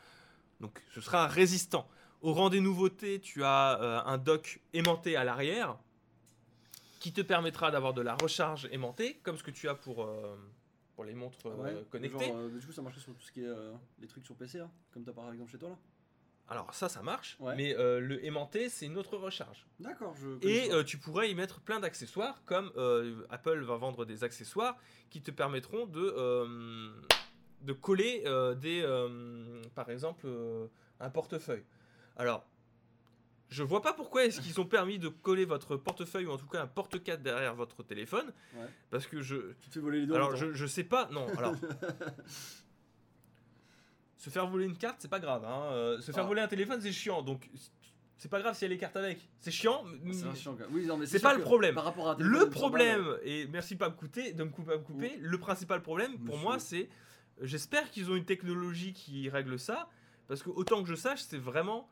[0.61, 1.89] Donc ce sera résistant.
[2.21, 5.77] Au rang des nouveautés, tu as euh, un dock aimanté à l'arrière
[6.99, 10.37] qui te permettra d'avoir de la recharge aimantée, comme ce que tu as pour, euh,
[10.97, 12.27] pour les montres euh, Ouais, connectées.
[12.27, 14.35] genre, euh, du coup, ça marcherait sur tout ce qui est euh, les trucs sur
[14.35, 15.77] PC, hein, comme t'as par exemple chez toi là.
[16.51, 17.55] Alors ça, ça marche, Ouais.
[17.57, 19.67] mais euh, le aimanté, c'est une autre recharge.
[19.79, 20.45] D'accord, je.
[20.49, 24.77] Et euh, tu pourrais y mettre plein d'accessoires, comme euh, Apple va vendre des accessoires
[25.11, 26.91] qui te permettront de, euh,
[27.61, 30.67] de coller euh, des, euh, par exemple, euh,
[31.01, 31.65] un portefeuille.
[32.19, 32.45] Alors,
[33.49, 36.47] je vois pas pourquoi est-ce qu'ils ont permis de coller votre portefeuille ou en tout
[36.49, 38.67] cas un porte-carte derrière votre téléphone, Ouais.
[38.91, 39.53] parce que je.
[39.61, 41.55] Tu te fais voler les en alors je, je sais pas, non, alors.
[44.17, 45.45] Se faire voler une carte, c'est pas grave.
[45.45, 46.27] hein, euh, se faire Ah.
[46.27, 47.23] voler un téléphone, c'est chiant.
[47.23, 47.49] Donc,
[48.17, 49.21] c'est pas grave s'il y a les cartes avec.
[49.39, 50.57] C'est chiant, mais- C'est chiant.
[50.73, 51.77] Oui, non, mais C'est pas le problème.
[51.77, 54.73] Par rapport à Le de 100 problème, et merci pas me coûter, de me couper,
[54.73, 56.89] pas me couper, le principal problème pour moi c'est,
[57.43, 59.89] j'espère qu'ils ont une technologie qui règle ça,
[60.27, 61.89] parce que autant que je sache, c'est vraiment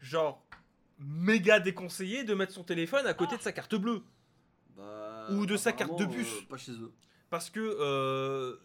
[0.00, 0.44] genre
[0.98, 4.02] méga déconseillé de mettre son téléphone à côté de sa carte bleue.
[4.76, 6.26] bah, ou de sa carte de bus.
[6.30, 6.92] euh, pas chez eux.
[7.30, 8.56] Parce que, euh,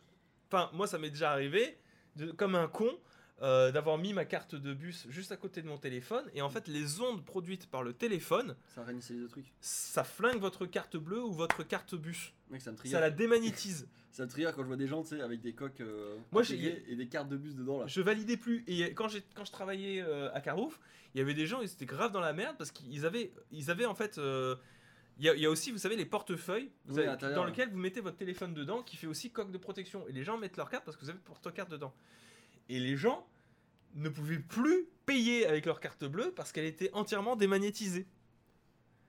[0.52, 1.78] enfin, moi ça m'est déjà arrivé,
[2.16, 2.90] de- comme un con,
[3.42, 6.50] euh, d'avoir mis ma carte de bus juste à côté de mon téléphone, et en
[6.50, 9.46] fait les ondes produites par le téléphone, Ça réinitialise le truc.
[9.62, 12.34] ça flingue votre carte bleue ou votre carte bus.
[12.50, 12.94] Mec, ça me trigger.
[12.94, 13.88] Ça la démagnétise.
[14.12, 16.44] Ça me trigger quand je vois des gens, tu sais, avec des coques euh, Moi,
[16.44, 17.88] j'ai- et des cartes de bus dedans là.
[17.88, 18.62] Je validais plus.
[18.68, 20.82] Et quand, quand je travaillais euh, à Carouf,
[21.16, 23.72] il y avait des gens, ils étaient grave dans la merde parce qu'ils avaient, ils
[23.72, 24.18] avaient en fait.
[25.18, 27.12] il y, a, il y a aussi, vous savez, les portefeuilles vous Oui, avez- à
[27.14, 30.06] l'intérieur, dans lesquels vous mettez votre téléphone dedans qui fait aussi coque de protection.
[30.10, 31.94] Et les gens mettent leur carte parce que vous avez le porte-carte dedans.
[32.72, 33.28] Et les gens
[33.96, 38.08] ne pouvaient plus payer avec leur carte bleue parce qu'elle était entièrement démagnétisée.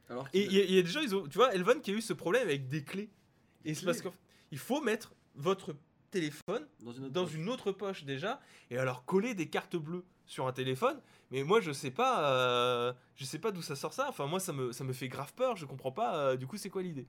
[0.08, 1.78] Alors Et il y, a- il y a des gens, ils ont, tu vois, Elvon
[1.80, 3.08] qui a eu ce problème avec des clés.
[3.64, 5.74] Et c'est parce qu'il faut mettre votre
[6.10, 7.34] téléphone dans une autre dans poche.
[7.34, 11.62] une autre poche déjà et alors coller des cartes bleues sur un téléphone mais moi
[11.62, 14.72] je sais pas euh, je sais pas d'où ça sort ça enfin moi ça me,
[14.72, 17.06] ça me fait grave peur je comprends pas euh, du coup c'est quoi l'idée?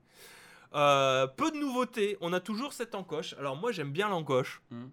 [0.74, 4.89] Euh, peu de nouveautés on a toujours cette encoche alors moi j'aime bien l'encoche Mhm.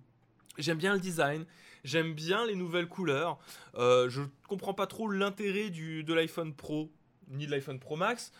[0.61, 1.45] J'aime bien le design
[1.85, 3.39] j'aime bien les nouvelles couleurs
[3.75, 6.91] Euh, je comprends pas trop l'intérêt de l'iPhone Pro
[7.29, 8.33] ni de l'iPhone Pro Max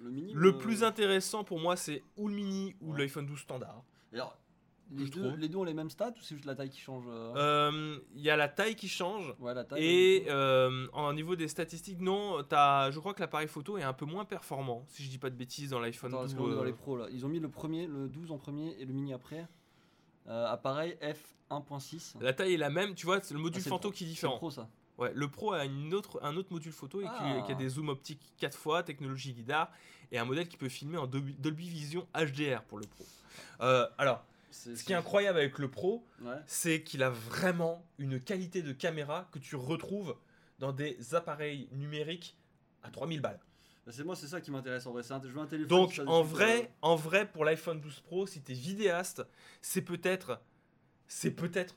[0.00, 0.32] Le mini.
[0.34, 2.98] le euh, plus intéressant pour moi c'est ou le mini ou Ouais.
[3.00, 4.36] l'iPhone 12 standard Alors,
[4.90, 5.36] les deux, trouve.
[5.38, 7.98] les deux ont les mêmes stats ou c'est juste la taille qui change euh Euh,
[8.14, 9.84] il y a la taille qui change Ouais, la taille.
[9.84, 13.92] Et euh, en niveau des statistiques, non, as, je crois que l'appareil photo est un
[13.92, 16.42] peu moins performant, si je dis pas de bêtises, dans l'iPhone Attends, parce 12.
[16.46, 17.06] qu'on est dans les pros là.
[17.12, 19.46] Ils ont mis le premier, le 12 en premier et le mini après.
[20.28, 20.96] Euh, appareil
[21.50, 22.14] F1.6.
[22.20, 23.96] La taille est la même, tu vois, c'est le module Ah, c'est le photo pro-
[23.96, 24.36] qui est C'est le différent.
[24.36, 24.68] pro ça.
[24.98, 27.42] Ouais, le Pro a une autre, un autre module photo et qui, Ah.
[27.46, 29.70] qui a des zooms optiques 4 fois, technologie LiDAR,
[30.10, 33.06] et un modèle qui peut filmer en Dolby, Dolby Vision HDR pour le Pro.
[33.60, 36.34] Euh, alors, C'est- ce qui est incroyable avec le Pro, Ouais.
[36.46, 40.16] c'est qu'il a vraiment une qualité de caméra que tu retrouves
[40.58, 42.36] dans des appareils numériques
[42.82, 43.38] à 3000 balles.
[43.88, 45.02] Bah, c'est moi, c'est ça qui m'intéresse en vrai.
[45.02, 45.66] C'est un- Je veux un téléphone.
[45.70, 49.26] Donc en vrai, en vrai pour l'iPhone 12 Pro, si t'es vidéaste,
[49.62, 50.42] c'est peut-être,
[51.06, 51.74] c'est peut-être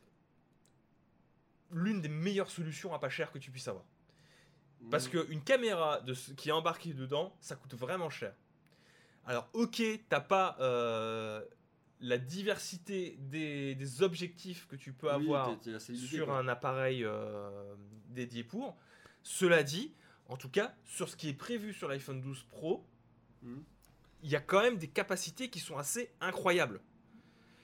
[1.71, 3.85] l'une des meilleures solutions à pas cher que tu puisses avoir.
[4.89, 5.25] Parce Mhm.
[5.25, 8.33] qu'une caméra de ce- qui est embarquée dedans, ça coûte vraiment cher.
[9.25, 11.41] Alors, ok, t'as pas euh,
[12.01, 15.57] la diversité des, des objectifs que tu peux Oui, avoir
[15.95, 16.39] sur quoi.
[16.39, 17.73] un appareil euh,
[18.09, 18.75] dédié pour.
[19.23, 19.93] Cela dit,
[20.31, 22.83] en tout cas, sur ce qui est prévu sur l'iPhone 12 Pro,
[23.43, 23.63] Mhm.
[24.23, 26.79] il y a quand même des capacités qui sont assez incroyables.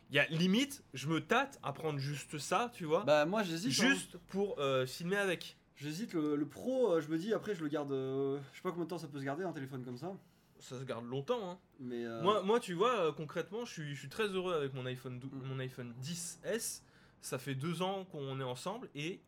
[0.10, 3.43] Il y a limite, je me tâte à prendre juste ça, tu vois, Bah moi
[3.43, 3.71] j'hésite.
[3.80, 3.89] hein.
[3.89, 5.58] juste pour euh, filmer avec.
[5.75, 8.63] J'hésite, le, le pro, euh, je me dis après je le garde, euh, je sais
[8.63, 10.12] pas combien de temps ça peut se garder un téléphone comme ça,
[10.60, 11.51] Ça se garde longtemps.
[11.51, 11.60] Hein.
[11.80, 14.86] mais euh, Moi, moi, tu vois, concrètement, je suis, je suis très heureux avec mon
[14.88, 15.43] iPhone, dou- Mm.
[15.47, 16.82] mon iPhone 10S.
[17.21, 19.19] Ça fait deux ans qu'on est ensemble et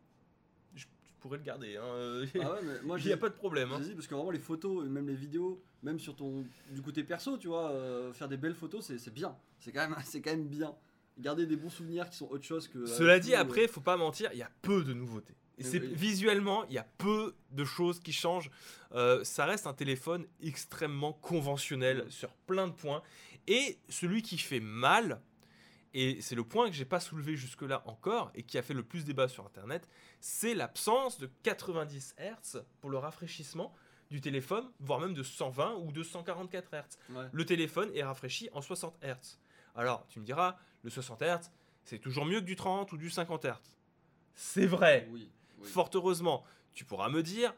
[1.19, 1.77] pourrais le garder.
[1.77, 2.25] hein.
[2.41, 3.71] Ah ouais, mais moi Il n'y a pas de problème.
[3.71, 3.82] hein.
[3.95, 7.38] parce que vraiment les photos, et même les vidéos, même sur ton du côté perso,
[7.38, 10.47] tu vois, euh, faire des belles photos c'est bien, c'est quand même c'est quand même
[10.47, 10.73] bien.
[11.17, 12.86] Garder des bons souvenirs qui sont autre chose que.
[12.86, 15.36] Cela euh, dit, tout, euh, après, faut pas mentir, il y a peu de nouveautés.
[15.58, 15.89] Et c'est oui.
[15.93, 18.49] visuellement, il y a peu de choses qui changent.
[18.93, 23.01] Euh, ça reste un téléphone extrêmement conventionnel sur plein de points.
[23.47, 25.21] Et celui qui fait mal,
[25.93, 28.84] et c'est le point que j'ai pas soulevé jusque-là encore et qui a fait le
[28.84, 29.88] plus débat sur Internet,
[30.19, 33.73] c'est l'absence de 90 Hz pour le rafraîchissement
[34.12, 36.97] du téléphone, voire même de 120 ou de 144 Hz.
[37.15, 37.25] ouais.
[37.32, 39.38] Le téléphone est rafraîchi en 60 Hz.
[39.75, 41.52] Alors, tu me diras, le 60 Hz,
[41.84, 43.54] c'est toujours mieux que du 30 ou du 50 Hz.
[44.34, 45.32] C'est vrai, Oui.
[45.60, 45.67] oui.
[45.67, 46.43] fort heureusement.
[46.73, 47.54] Tu pourras me dire,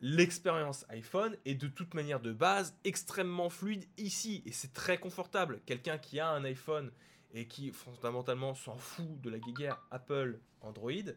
[0.00, 5.60] l'expérience iPhone est de toute manière de base extrêmement fluide ici, et c'est très confortable.
[5.66, 6.90] Quelqu'un qui a un iPhone
[7.34, 11.12] et qui fondamentalement s'en fout de la guéguerre Apple Android, Ouais.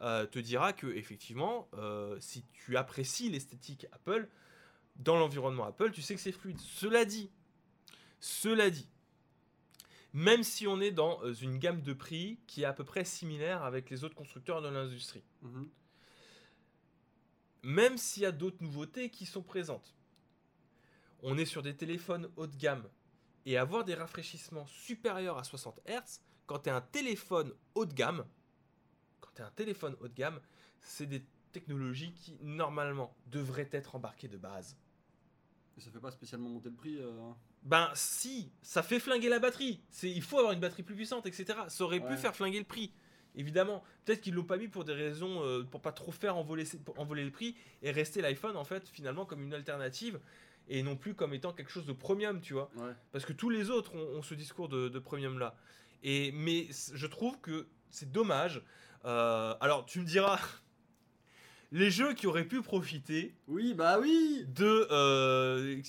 [0.00, 4.28] euh, te dira que effectivement, euh, si tu apprécies l'esthétique Apple,
[4.96, 6.58] dans l'environnement Apple, tu sais que c'est fluide.
[6.58, 7.30] Cela dit,
[8.20, 8.88] cela dit,
[10.14, 13.04] même si on est dans euh, une gamme de prix qui est à peu près
[13.04, 15.68] similaire avec les autres constructeurs de l'industrie, Mhm.
[17.62, 19.94] même s'il y a d'autres nouveautés qui sont présentes,
[21.22, 22.84] on est sur des téléphones haut de gamme
[23.46, 27.94] et avoir des rafraîchissements supérieurs à 60 Hz, quand tu es un téléphone haut de
[27.94, 28.24] gamme,
[29.20, 30.40] quand tu un téléphone haut de gamme,
[30.80, 34.76] c'est des technologies qui normalement devraient être embarquées de base.
[35.76, 36.98] Et ça fait pas spécialement monter le prix.
[36.98, 39.80] euh, Ben si, ça fait flinguer la batterie.
[39.90, 41.58] C'est, il faut avoir une batterie plus puissante, etc.
[41.68, 42.92] Ça aurait pu faire flinguer le prix,
[43.34, 43.82] évidemment.
[44.04, 46.98] Peut-être qu'ils l'ont pas mis pour des raisons, euh, pour pas trop faire envoler, pour
[46.98, 50.20] envoler le prix et rester l'iPhone en fait finalement comme une alternative
[50.68, 52.70] et non plus comme étant quelque chose de premium, tu vois.
[52.76, 52.92] Ouais.
[53.12, 55.54] Parce que tous les autres ont, ont ce discours de, de premium là.
[56.02, 58.62] Et mais je trouve que c'est dommage.
[59.04, 60.38] Euh, alors tu me diras,
[61.72, 64.44] les jeux qui auraient pu profiter Oui, bah oui.
[64.48, 65.80] de, euh,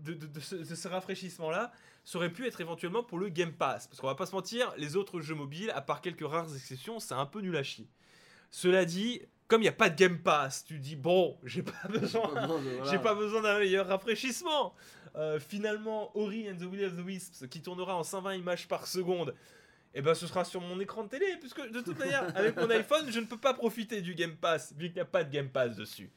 [0.00, 1.72] de, de- de ce, de ce rafraîchissement-là,
[2.04, 3.86] ça aurait pu être éventuellement pour le Game Pass.
[3.86, 7.00] Parce qu'on va pas se mentir, les autres jeux mobiles, à part quelques rares exceptions,
[7.00, 7.88] c'est un peu nul à chier.
[8.50, 11.88] Cela dit, comme il n'y a pas de Game Pass, tu dis, bon, j'ai pas
[11.88, 12.30] besoin,
[12.90, 14.74] j'ai pas besoin d'un meilleur rafraîchissement.
[15.16, 18.86] Euh, finalement, Ori and the Will of the Wisps, qui tournera en 120 images par
[18.86, 19.34] seconde,
[19.94, 22.68] et ben ce sera sur mon écran de télé, puisque de toute manière, avec mon
[22.70, 25.32] iPhone, je ne peux pas profiter du Game Pass, vu qu'il n'y a pas de
[25.32, 26.10] Game Pass dessus.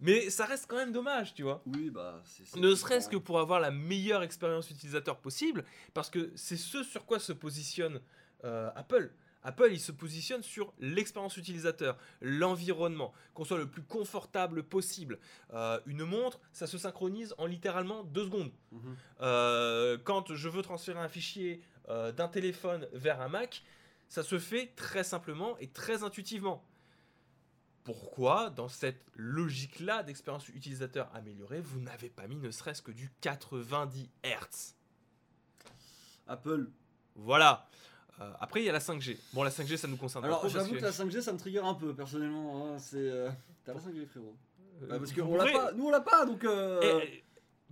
[0.00, 1.62] Mais ça reste quand même dommage, tu vois.
[1.66, 2.56] Oui, bah c'est.
[2.58, 7.04] Ne serait-ce que pour avoir la meilleure expérience utilisateur possible, parce que c'est ce sur
[7.04, 8.00] quoi se positionne
[8.44, 9.10] euh, Apple.
[9.44, 15.18] Apple, il se positionne sur l'expérience utilisateur, l'environnement, qu'on soit le plus confortable possible.
[15.52, 18.50] Euh, une montre, ça se synchronise en littéralement deux secondes.
[18.72, 18.96] Mhm.
[19.20, 23.62] Euh, quand je veux transférer un fichier euh, d'un téléphone vers un Mac,
[24.08, 26.64] ça se fait très simplement et très intuitivement.
[27.84, 33.10] Pourquoi, dans cette logique-là d'expérience utilisateur améliorée, vous n'avez pas mis ne serait-ce que du
[33.20, 34.74] 90 Hz
[36.26, 36.70] Apple.
[37.14, 37.68] Voilà.
[38.20, 39.16] Euh, après, il y a la 5G.
[39.32, 40.80] Bon, la 5G, ça nous concerne Alors pas parce j'avoue que...
[40.80, 42.66] la 5G ça me trigger un peu personnellement.
[42.74, 42.96] hein, C'est.
[42.98, 43.30] euh,
[43.64, 44.36] T'as la 5G frérot.
[44.82, 45.72] euh, Bah, parce vous qu'on l'a pas.
[45.72, 46.44] Nous on l'a pas donc.
[46.44, 47.24] Eh, eh,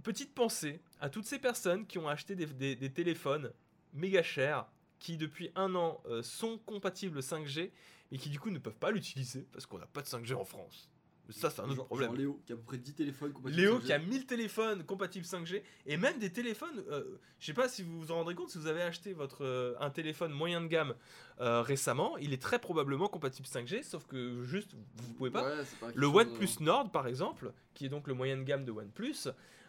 [0.02, 3.52] petite pensée à toutes ces personnes qui ont acheté des, des- des téléphones
[3.92, 4.66] méga chers,
[4.98, 7.70] qui depuis un an sont compatibles 5G,
[8.10, 10.44] et qui du coup ne peuvent pas l'utiliser parce qu'on n'a pas de 5G en
[10.44, 10.88] France.
[11.28, 12.08] Mais ça, c'est un autre genre- problème.
[12.10, 13.84] genre Léo qui a à peu près 10 téléphones compatibles Léo 5G.
[13.84, 17.82] qui a 1000 téléphones compatibles 5G et même des téléphones, euh, je sais pas si
[17.82, 20.66] vous vous en rendrez compte, si vous avez acheté votre, euh, un téléphone moyen de
[20.66, 20.94] gamme
[21.40, 25.44] euh, récemment, il est très probablement compatible 5G, sauf que juste vous pouvez pas.
[25.44, 25.62] Ouais,
[25.94, 28.72] Le chose, euh, OnePlus Nord par exemple, qui est donc le moyen de gamme de
[28.72, 29.28] OnePlus,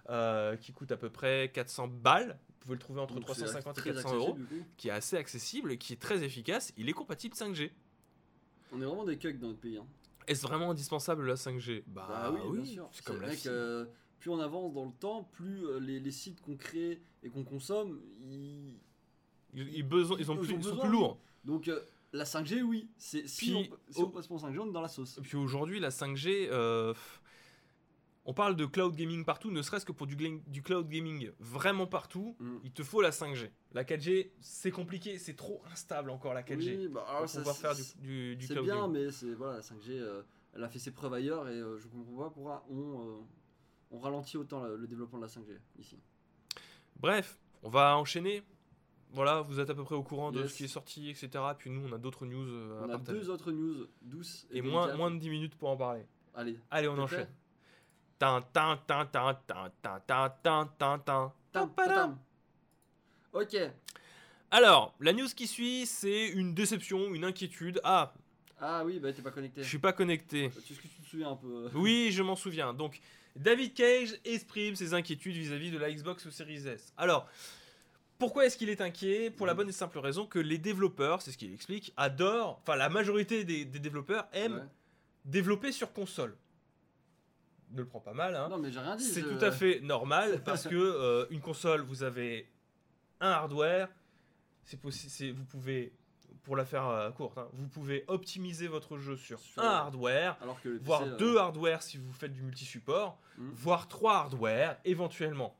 [0.09, 3.43] euh, qui coûte à peu près 400 balles, vous pouvez le trouver entre donc c'est
[3.45, 6.73] 350 et très 400 accessible, euros, qui est assez accessible et qui est très efficace,
[6.77, 7.71] il est compatible 5G.
[8.71, 9.77] On est vraiment des cucks dans notre pays.
[9.77, 9.85] hein.
[10.27, 12.89] Est-ce vraiment indispensable la 5G Bah, Bah oui, bien sûr.
[12.91, 13.53] c'est comme la fibre.
[13.53, 13.85] euh,
[14.19, 17.43] plus on avance dans le temps, plus euh, les, les sites qu'on crée et qu'on
[17.43, 18.75] consomme, ils...
[19.55, 20.97] Ils, ils besoin- ils ont ils plus- ont ils sont besoin, plus oui.
[20.97, 21.19] lourds.
[21.45, 21.79] donc euh,
[22.13, 22.89] La 5G, oui.
[22.97, 25.17] C'est si, Puis, on, si on passe pour 5G, on est dans la sauce.
[25.17, 26.93] Et puis aujourd'hui, la 5G, euh,
[28.25, 30.15] on parle de cloud gaming partout, ne serait-ce que pour du,
[30.63, 32.57] cloud gaming vraiment partout, Mm.
[32.63, 33.49] il te faut la 5G.
[33.73, 36.77] La 4G, c'est compliqué, c'est trop instable encore la 4G.
[36.77, 38.91] Oui, bah, pour ça, pouvoir faire du, du, cloud bien, gaming.
[39.05, 40.21] mais c'est voilà, la 5G, euh,
[40.53, 43.21] elle a fait ses preuves ailleurs et euh, je comprends pas pourquoi on, euh,
[43.91, 45.99] on ralentit autant le, le développement de la 5G ici.
[46.97, 48.43] Bref, on va enchaîner.
[49.11, 51.29] Voilà, vous êtes à peu près au courant de ce qui est sorti, etc.
[51.57, 53.19] Puis nous, on a d'autres news euh, à On a partager.
[53.19, 56.07] deux autres news douces et, Et moins, de 10 minutes pour en parler.
[56.33, 57.27] Allez, Allez, on enchaîne.
[63.33, 63.55] Ok.
[64.51, 67.81] Alors, la news qui suit, c'est une déception, une inquiétude.
[67.83, 68.13] Ah,
[68.59, 69.63] Ah oui, bah t'es pas connecté.
[69.63, 70.45] je suis pas connecté.
[70.45, 71.65] Est-ce que tu te souviens un peu?
[71.65, 72.73] Euh, Oui, je m'en souviens.
[72.73, 73.01] Donc,
[73.35, 76.93] David Cage exprime ses inquiétudes vis-à-vis de la Xbox Series S.
[76.97, 77.27] Alors,
[78.19, 79.31] pourquoi est-ce qu'il est inquiet?
[79.31, 82.75] Pour la bonne et simple raison que les développeurs, c'est ce qu'il explique, adorent, enfin
[82.75, 84.67] la majorité des, des développeurs aiment ouais.
[85.25, 86.37] développer sur console.
[87.73, 88.47] Ne le prends pas mal, hein.
[88.49, 89.03] Non, mais j'ai rien dit.
[89.03, 92.47] C'est je- tout à fait normal parce que euh, une console, vous avez
[93.19, 93.89] un hardware,
[94.63, 95.91] c'est possi- c'est- vous pouvez,
[96.43, 100.37] pour la faire euh, courte, hein, vous pouvez optimiser votre jeu sur Sur- un hardware,
[100.41, 103.49] Alors que PC, voire euh, deux hardware si vous faites du multi-support, Hmm.
[103.55, 105.57] voire trois hardware éventuellement.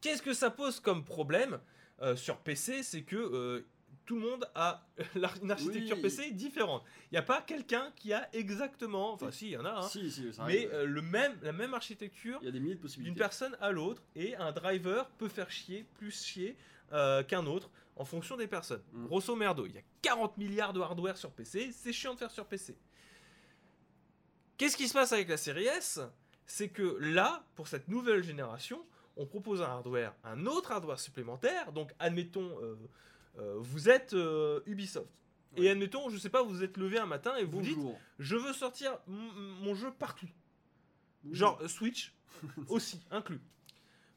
[0.00, 1.60] Qu'est-ce que ça pose comme problème
[2.00, 3.64] euh, sur PC C'est que
[4.04, 4.86] tout le monde a
[5.42, 6.02] une architecture Oui.
[6.02, 6.82] PC différente.
[7.10, 9.88] Il n'y a pas quelqu'un qui a exactement, enfin si, il y en a, hein,
[9.88, 14.36] Si, si, ça mais euh, le même, la même architecture d'une personne à l'autre et
[14.36, 16.56] un driver peut faire chier plus chier
[16.92, 18.82] euh, qu'un autre en fonction des personnes.
[18.92, 19.06] Mm.
[19.06, 22.30] Grosso merdo, il y a 40 milliards de hardware sur PC, c'est chiant de faire
[22.30, 22.76] sur PC.
[24.56, 26.00] Qu'est-ce qui se passe avec la série S?
[26.46, 28.84] C'est que là, pour cette nouvelle génération,
[29.16, 31.72] on propose un hardware, un autre hardware supplémentaire.
[31.72, 32.76] Donc, admettons, euh,
[33.36, 35.10] vous êtes euh, Ubisoft.
[35.56, 37.78] Et admettons, je sais pas, vous êtes levé un matin et vous dites,
[38.18, 40.28] je veux sortir mon jeu partout.
[41.30, 42.14] Genre euh, Switch
[42.68, 43.40] aussi inclus.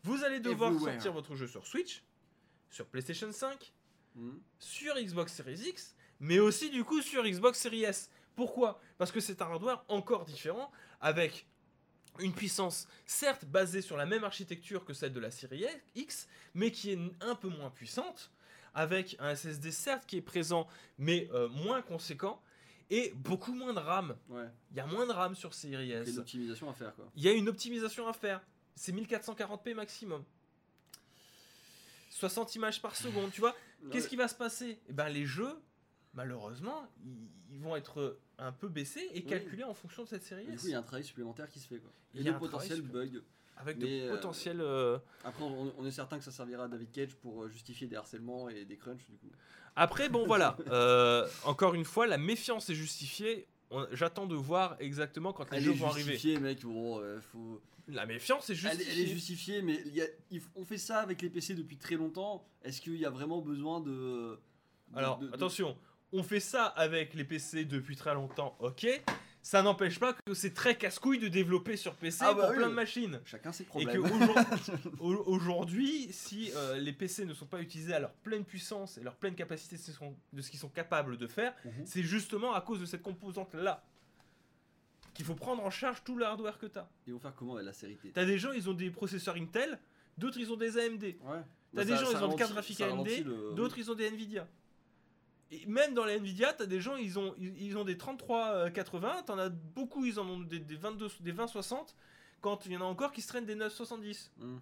[0.04, 0.94] Vous allez devoir Everywhere.
[0.94, 2.04] sortir votre jeu sur Switch,
[2.70, 3.72] sur PlayStation 5,
[4.18, 4.38] Hmm.
[4.60, 8.10] sur Xbox Series X, mais aussi du coup sur Xbox Series S.
[8.34, 8.80] Pourquoi?
[8.98, 11.46] Parce que c'est un hardware encore différent, avec
[12.20, 16.72] une puissance certes basée sur la même architecture que celle de la série X, mais
[16.72, 18.32] qui est un peu moins puissante,
[18.76, 20.68] avec un SSD certes qui est présent,
[21.00, 22.42] mais euh, moins conséquent,
[22.92, 24.16] et beaucoup moins de RAM.
[24.30, 24.46] Ouais.
[24.72, 26.10] Il y a moins de RAM sur Series Il y a S.
[26.10, 26.94] une optimisation à faire.
[27.16, 28.42] Il y a une optimisation à faire.
[28.76, 30.24] C'est 1440p maximum.
[32.12, 33.56] 60 images par seconde, tu vois.
[33.92, 34.80] Qu'est-ce qui va se passer?
[34.88, 35.56] Eh ben, les jeux,
[36.14, 36.88] malheureusement,
[37.52, 39.26] ils, vont être un peu baissés et Oui.
[39.26, 40.62] calculés en fonction de cette série Du S.
[40.62, 41.90] coup, il y a un travail supplémentaire qui se fait quoi.
[42.14, 43.22] Il Et y a de un travail potentiels bugs.
[43.58, 44.60] Avec mais, de euh, potentiels.
[44.62, 47.88] euh, Après, on, on est certain que ça servira à David Cage pour euh, justifier
[47.88, 49.32] des harcèlements et des crunchs du coup.
[49.76, 50.58] Après, bon, voilà.
[50.72, 53.48] euh, encore une fois, la méfiance est justifiée.
[53.92, 56.12] J'attends de voir exactement quand les Elle jeux est vont arriver.
[56.14, 56.62] justifiée, mec.
[56.64, 57.62] Bon, euh, faut.
[57.88, 58.94] La méfiance est Elle, justifiée.
[58.94, 62.48] elle est justifiée, mais y a- on fait ça avec les PC depuis très longtemps.
[62.64, 63.92] Est-ce qu'il y a vraiment besoin de.
[63.92, 65.78] de- Alors, de- de- attention,
[66.14, 68.88] on fait ça avec les PC depuis très longtemps, ok.
[69.46, 72.56] Ça n'empêche pas que c'est très casse-couille de développer sur PC Ah bah pour oui.
[72.58, 73.22] plein de machines.
[73.26, 73.94] Chacun ses Et problèmes.
[73.94, 74.46] que aujourd-
[75.00, 79.04] au- aujourd'hui, si euh, les PC ne sont pas utilisés à leur pleine puissance et
[79.04, 81.86] leur pleine capacité de ce qu'ils sont- capables de faire, Mhm.
[81.86, 83.84] c'est justement à cause de cette composante-là
[85.14, 86.90] qu'il faut prendre en charge tout le hardware que tu as.
[87.06, 88.14] Ils vont faire comment avec la série T?
[88.14, 89.78] Tu as des gens, ils ont des processeurs Intel,
[90.18, 91.04] d'autres, ils ont des AMD.
[91.04, 91.14] Ouais.
[91.22, 94.08] T'as Bah, des gens, ils ont des cartes graphiques AMD, le- d'autres, ils ont des
[94.08, 94.48] Nvidia.
[95.62, 99.24] Et même dans les Nvidia, t'as des gens, ils ont, ils, ils ont des 3380,
[99.24, 101.96] t'en as beaucoup, ils en ont des, des 22, des 2060,
[102.42, 104.32] quand il y en a encore qui se traînent des 970.
[104.38, 104.58] Hmm.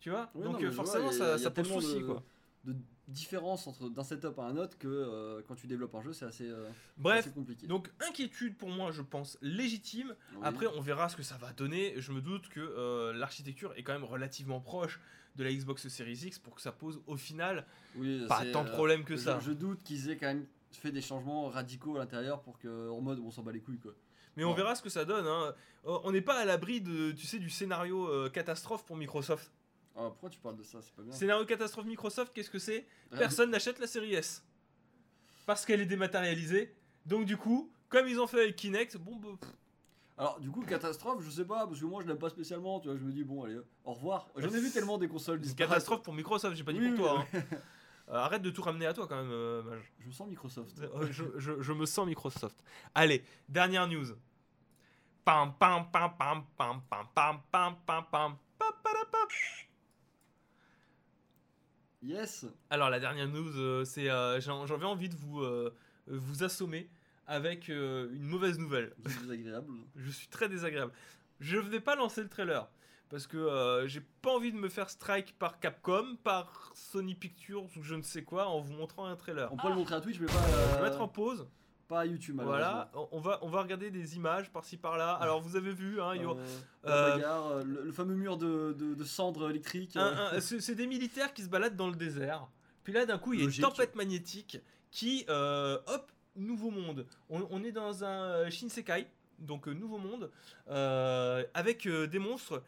[0.00, 0.30] Tu vois?
[0.34, 2.04] Donc non, euh, vois, forcément, il y a- ça, y a ça pose souci, de-
[2.04, 2.22] quoi.
[2.64, 2.74] de
[3.08, 6.24] différence entre d'un setup à un autre que euh, quand tu développes un jeu, c'est
[6.24, 7.66] assez, euh, Bref, assez compliqué.
[7.66, 10.14] donc inquiétude pour moi, je pense, légitime.
[10.32, 10.38] Oui.
[10.42, 11.94] Après, on verra ce que ça va donner.
[11.98, 15.00] Je me doute que euh, l'architecture est quand même relativement proche
[15.36, 17.66] de la Xbox Series X pour que ça pose au final
[17.96, 19.40] Oui, pas tant de euh, problèmes que ça.
[19.40, 23.00] Je doute qu'ils aient quand même fait des changements radicaux à l'intérieur pour que en
[23.00, 23.92] mode on s'en bat les couilles quoi.
[24.36, 25.26] Mais on verra ce que ça donne.
[25.26, 25.54] hein.
[25.86, 29.52] Euh, On n'est pas à l'abri de, tu sais, du scénario euh, catastrophe pour Microsoft.
[29.94, 30.80] Ah, pourquoi tu parles de ça?
[30.82, 31.12] C'est pas bien.
[31.12, 32.84] Scénario catastrophe Microsoft, qu'est-ce que c'est?
[33.12, 33.18] Ouais.
[33.18, 34.42] Personne n'achète la série S.
[35.46, 36.74] Parce qu'elle est dématérialisée.
[37.06, 39.50] Donc du coup, comme ils ont fait avec Kinect, bon, bah, pff,
[40.16, 42.88] Alors du coup catastrophe, je sais pas parce que moi je l'aime pas spécialement, tu
[42.88, 44.28] vois, je me dis bon allez, au revoir.
[44.36, 47.04] J'en ai vu tellement des consoles c'est catastrophe pour Microsoft, j'ai pas dit Oui, pour
[47.06, 47.26] oui, toi.
[47.34, 47.40] hein.
[48.10, 49.90] Euh, arrête de tout ramener à toi quand même, euh, Mage.
[49.98, 50.78] Je me sens Microsoft.
[50.78, 52.62] Euh, je, je- je me sens Microsoft.
[52.94, 54.04] Allez, dernière news.
[55.24, 58.36] Pam pam pam pam pam pam pam pam pam pam.
[58.58, 59.18] Pa, pa, da, pa.
[62.02, 62.44] Yes.
[62.68, 65.74] Alors la dernière news, euh, c'est euh, j'en- j'avais envie de vous euh,
[66.06, 66.90] vous assommer
[67.26, 68.92] avec euh, une mauvaise nouvelle.
[68.98, 69.72] Désagréable.
[69.96, 70.92] Je suis très désagréable.
[71.40, 72.68] Je ne vais pas lancer le trailer
[73.10, 77.64] parce que euh, j'ai pas envie de me faire strike par Capcom, par Sony Pictures
[77.76, 79.52] ou je ne sais quoi en vous montrant un trailer.
[79.52, 81.46] On pourrait le montrer à Twitch, mais pas, Je vais euh, mettre en pause.
[81.86, 82.40] pas à YouTube.
[82.42, 85.12] Voilà, on va, on va regarder des images par-ci par-là.
[85.14, 86.34] Alors vous avez vu, hein, Euh,
[86.84, 89.98] la bagarre, euh, le, le fameux mur de, de, de cendres électriques.
[90.40, 92.48] c'est des militaires qui se baladent dans le désert.
[92.84, 94.58] Puis là, d'un coup, il y a une tempête magnétique
[94.90, 97.06] qui, euh, hop, nouveau monde.
[97.28, 99.06] On, est dans un euh, Shinsekai,
[99.38, 100.30] donc euh, nouveau monde,
[100.68, 102.62] euh, avec des monstres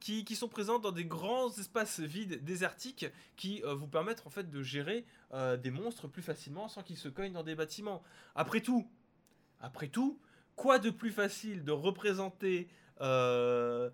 [0.00, 4.62] qui, sont présents dans des grands espaces vides désertiques qui vous permettent en fait de
[4.62, 5.04] gérer
[5.58, 8.04] des monstres plus facilement sans qu'ils se cognent dans des bâtiments.
[8.36, 8.88] Après tout,
[9.60, 10.20] après tout,
[10.54, 12.68] quoi de plus facile de représenter
[13.00, 13.90] la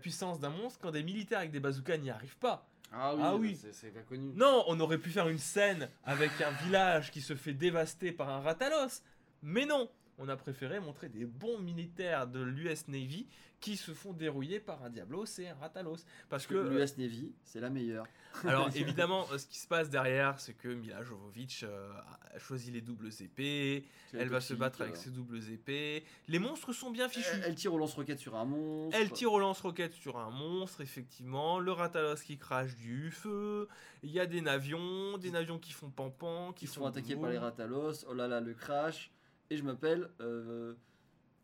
[0.00, 2.68] puissance d'un monstre quand des militaires avec des bazookas n'y arrivent pas?
[2.96, 3.58] Ah oui, Ah bah, oui.
[3.72, 4.32] c'est- bien connu.
[4.34, 8.28] Non, on aurait pu faire une scène avec un village qui se fait dévaster par
[8.30, 9.02] un ratalos.
[9.42, 13.26] Mais non, on a préféré montrer des bons militaires de l'US Navy
[13.64, 16.04] qui se font dérouiller par un Diablos et un ratalos.
[16.28, 18.06] Parce que, l'US Navy, c'est la meilleure.
[18.44, 21.92] alors évidemment, euh, ce qui se passe derrière, c'est que Mila Jovovich euh,
[22.34, 24.98] a choisi les doubles épées, elle va se battre avec euh.
[24.98, 26.04] ses doubles épées.
[26.28, 27.40] Les monstres sont bien fichus.
[27.42, 28.98] Elle, tire au lance-roquette sur un monstre.
[29.00, 31.58] Elle tire au lance-roquette sur un monstre, effectivement.
[31.58, 33.68] Le Ratalos qui crache du feu.
[34.02, 37.30] Il y a des navions, des navions qui font pampan, qui sont font attaquer par
[37.30, 38.04] les Ratalos.
[38.08, 39.10] Oh là là, le crash.
[39.50, 40.74] Et je m'appelle euh,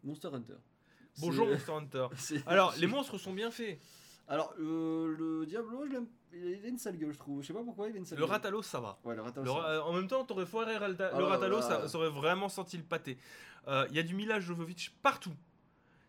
[0.05, 0.55] Monster Hunter.
[1.19, 2.07] Bonjour Monster Hunter.
[2.47, 3.79] Alors, les monstres sont bien faits.
[4.29, 5.97] Alors, euh, le Diablo, je
[6.33, 7.43] il a une sale gueule, je trouve.
[7.43, 8.31] Je sais pas pourquoi il a une sale Le gueule.
[8.31, 9.01] Ratalos, ça va.
[9.05, 9.45] Ouais, le Ratalos.
[9.47, 9.69] Le ça va.
[9.71, 11.81] euh, en même temps, t'aurais foiré Ralta- Ah le Ratalos, voilà.
[11.83, 13.19] ça, ça aurait vraiment senti le pâté.
[13.67, 15.35] Euh, Il y a du Mila Jovovich partout.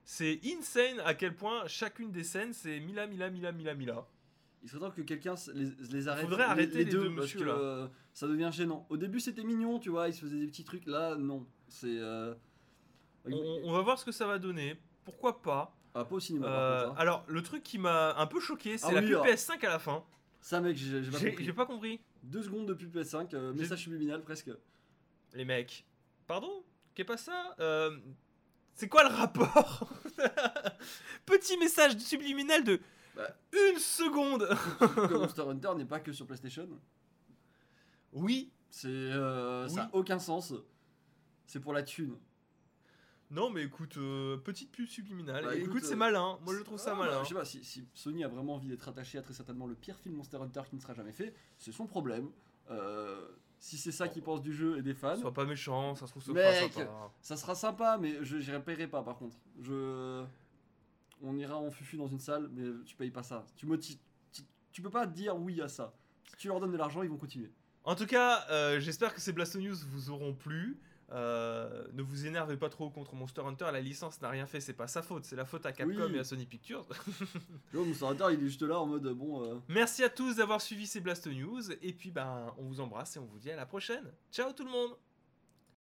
[0.06, 4.06] C'est insane à quel point chacune des scènes, c'est Mila, Mila, Mila, Mila, Mila.
[4.64, 6.24] Il serait temps que quelqu'un les, les arrête.
[6.26, 7.54] Faudrait les- arrêter les deux parce monsieur, que, là.
[7.56, 8.86] euh, ça devient gênant.
[8.90, 10.86] Au début, c'était mignon, tu vois, ils se faisaient des petits trucs.
[10.86, 11.48] Là, non.
[11.72, 11.88] C'est.
[12.00, 12.34] euh,
[13.26, 14.76] On, on va voir ce que ça va donner.
[15.06, 16.92] Pourquoi pas Ah, pas au cinéma, Euh, par contre.
[17.00, 17.02] hein.
[17.02, 19.26] Alors, le truc qui m'a un peu choqué, c'est Ah la oui, pub alors.
[19.26, 20.04] PS5 à la fin.
[20.42, 21.46] Ça, mec, j'ai pas compris.
[21.46, 22.00] j'ai pas compris.
[22.24, 24.50] Deux secondes de pub PS5, euh, message subliminal presque.
[25.34, 25.86] Les mecs.
[26.28, 26.64] Pardon?
[26.94, 27.56] Qu'est pas ça?
[27.60, 27.98] Euh,
[28.76, 29.88] C'est quoi le rapport?
[31.26, 32.80] Petit message subliminal de
[33.16, 33.30] Bah.
[33.54, 34.48] une seconde.
[34.80, 36.68] que Monster Hunter n'est pas que sur PlayStation.
[38.14, 38.52] Oui.
[38.70, 38.88] C'est.
[38.88, 39.80] euh, Ça Oui.
[39.82, 40.54] a aucun sens.
[41.52, 42.16] C'est pour la thune.
[43.30, 45.44] Non, mais écoute, euh, petite pub subliminale.
[45.44, 46.40] Bah, écoute, c'est euh, malin.
[46.46, 47.24] Moi, je trouve ça Ah, bah, malin.
[47.24, 49.76] je sais pas, si, si Sony a vraiment envie d'être attaché à très certainement le
[49.76, 52.30] pire film Monster Hunter qui ne sera jamais fait, c'est son problème.
[52.70, 53.28] Euh,
[53.60, 56.12] si c'est ça qu'il pense du jeu et des fans, Sois pas méchant, ça se
[56.12, 56.72] trouve, ça Mec.
[56.72, 57.12] sympa.
[57.20, 59.36] ça sera sympa, mais je j'irai paierai pas par contre.
[59.60, 60.24] Je,
[61.22, 63.46] on ira en fufu dans une salle, mais tu payes pas ça.
[63.58, 65.94] Tu tu, tu peux pas dire oui à ça.
[66.30, 67.52] Si tu leur donnes de l'argent, ils vont continuer.
[67.84, 70.80] En tout cas, j'espère que ces Blasto News vous auront plu.
[71.12, 74.74] Euh, ne vous énervez pas trop contre Monster Hunter, la licence n'a rien fait, c'est
[74.74, 76.16] pas sa faute, c'est la faute à Capcom Oui.
[76.16, 76.86] et à Sony Pictures.
[77.74, 79.44] Monster Hunter, il est juste là en mode bon.
[79.44, 81.72] euh, Merci à tous d'avoir suivi ces Blast News.
[81.82, 84.12] Et puis, ben, on vous embrasse et on vous dit à la prochaine.
[84.32, 84.92] Ciao tout le monde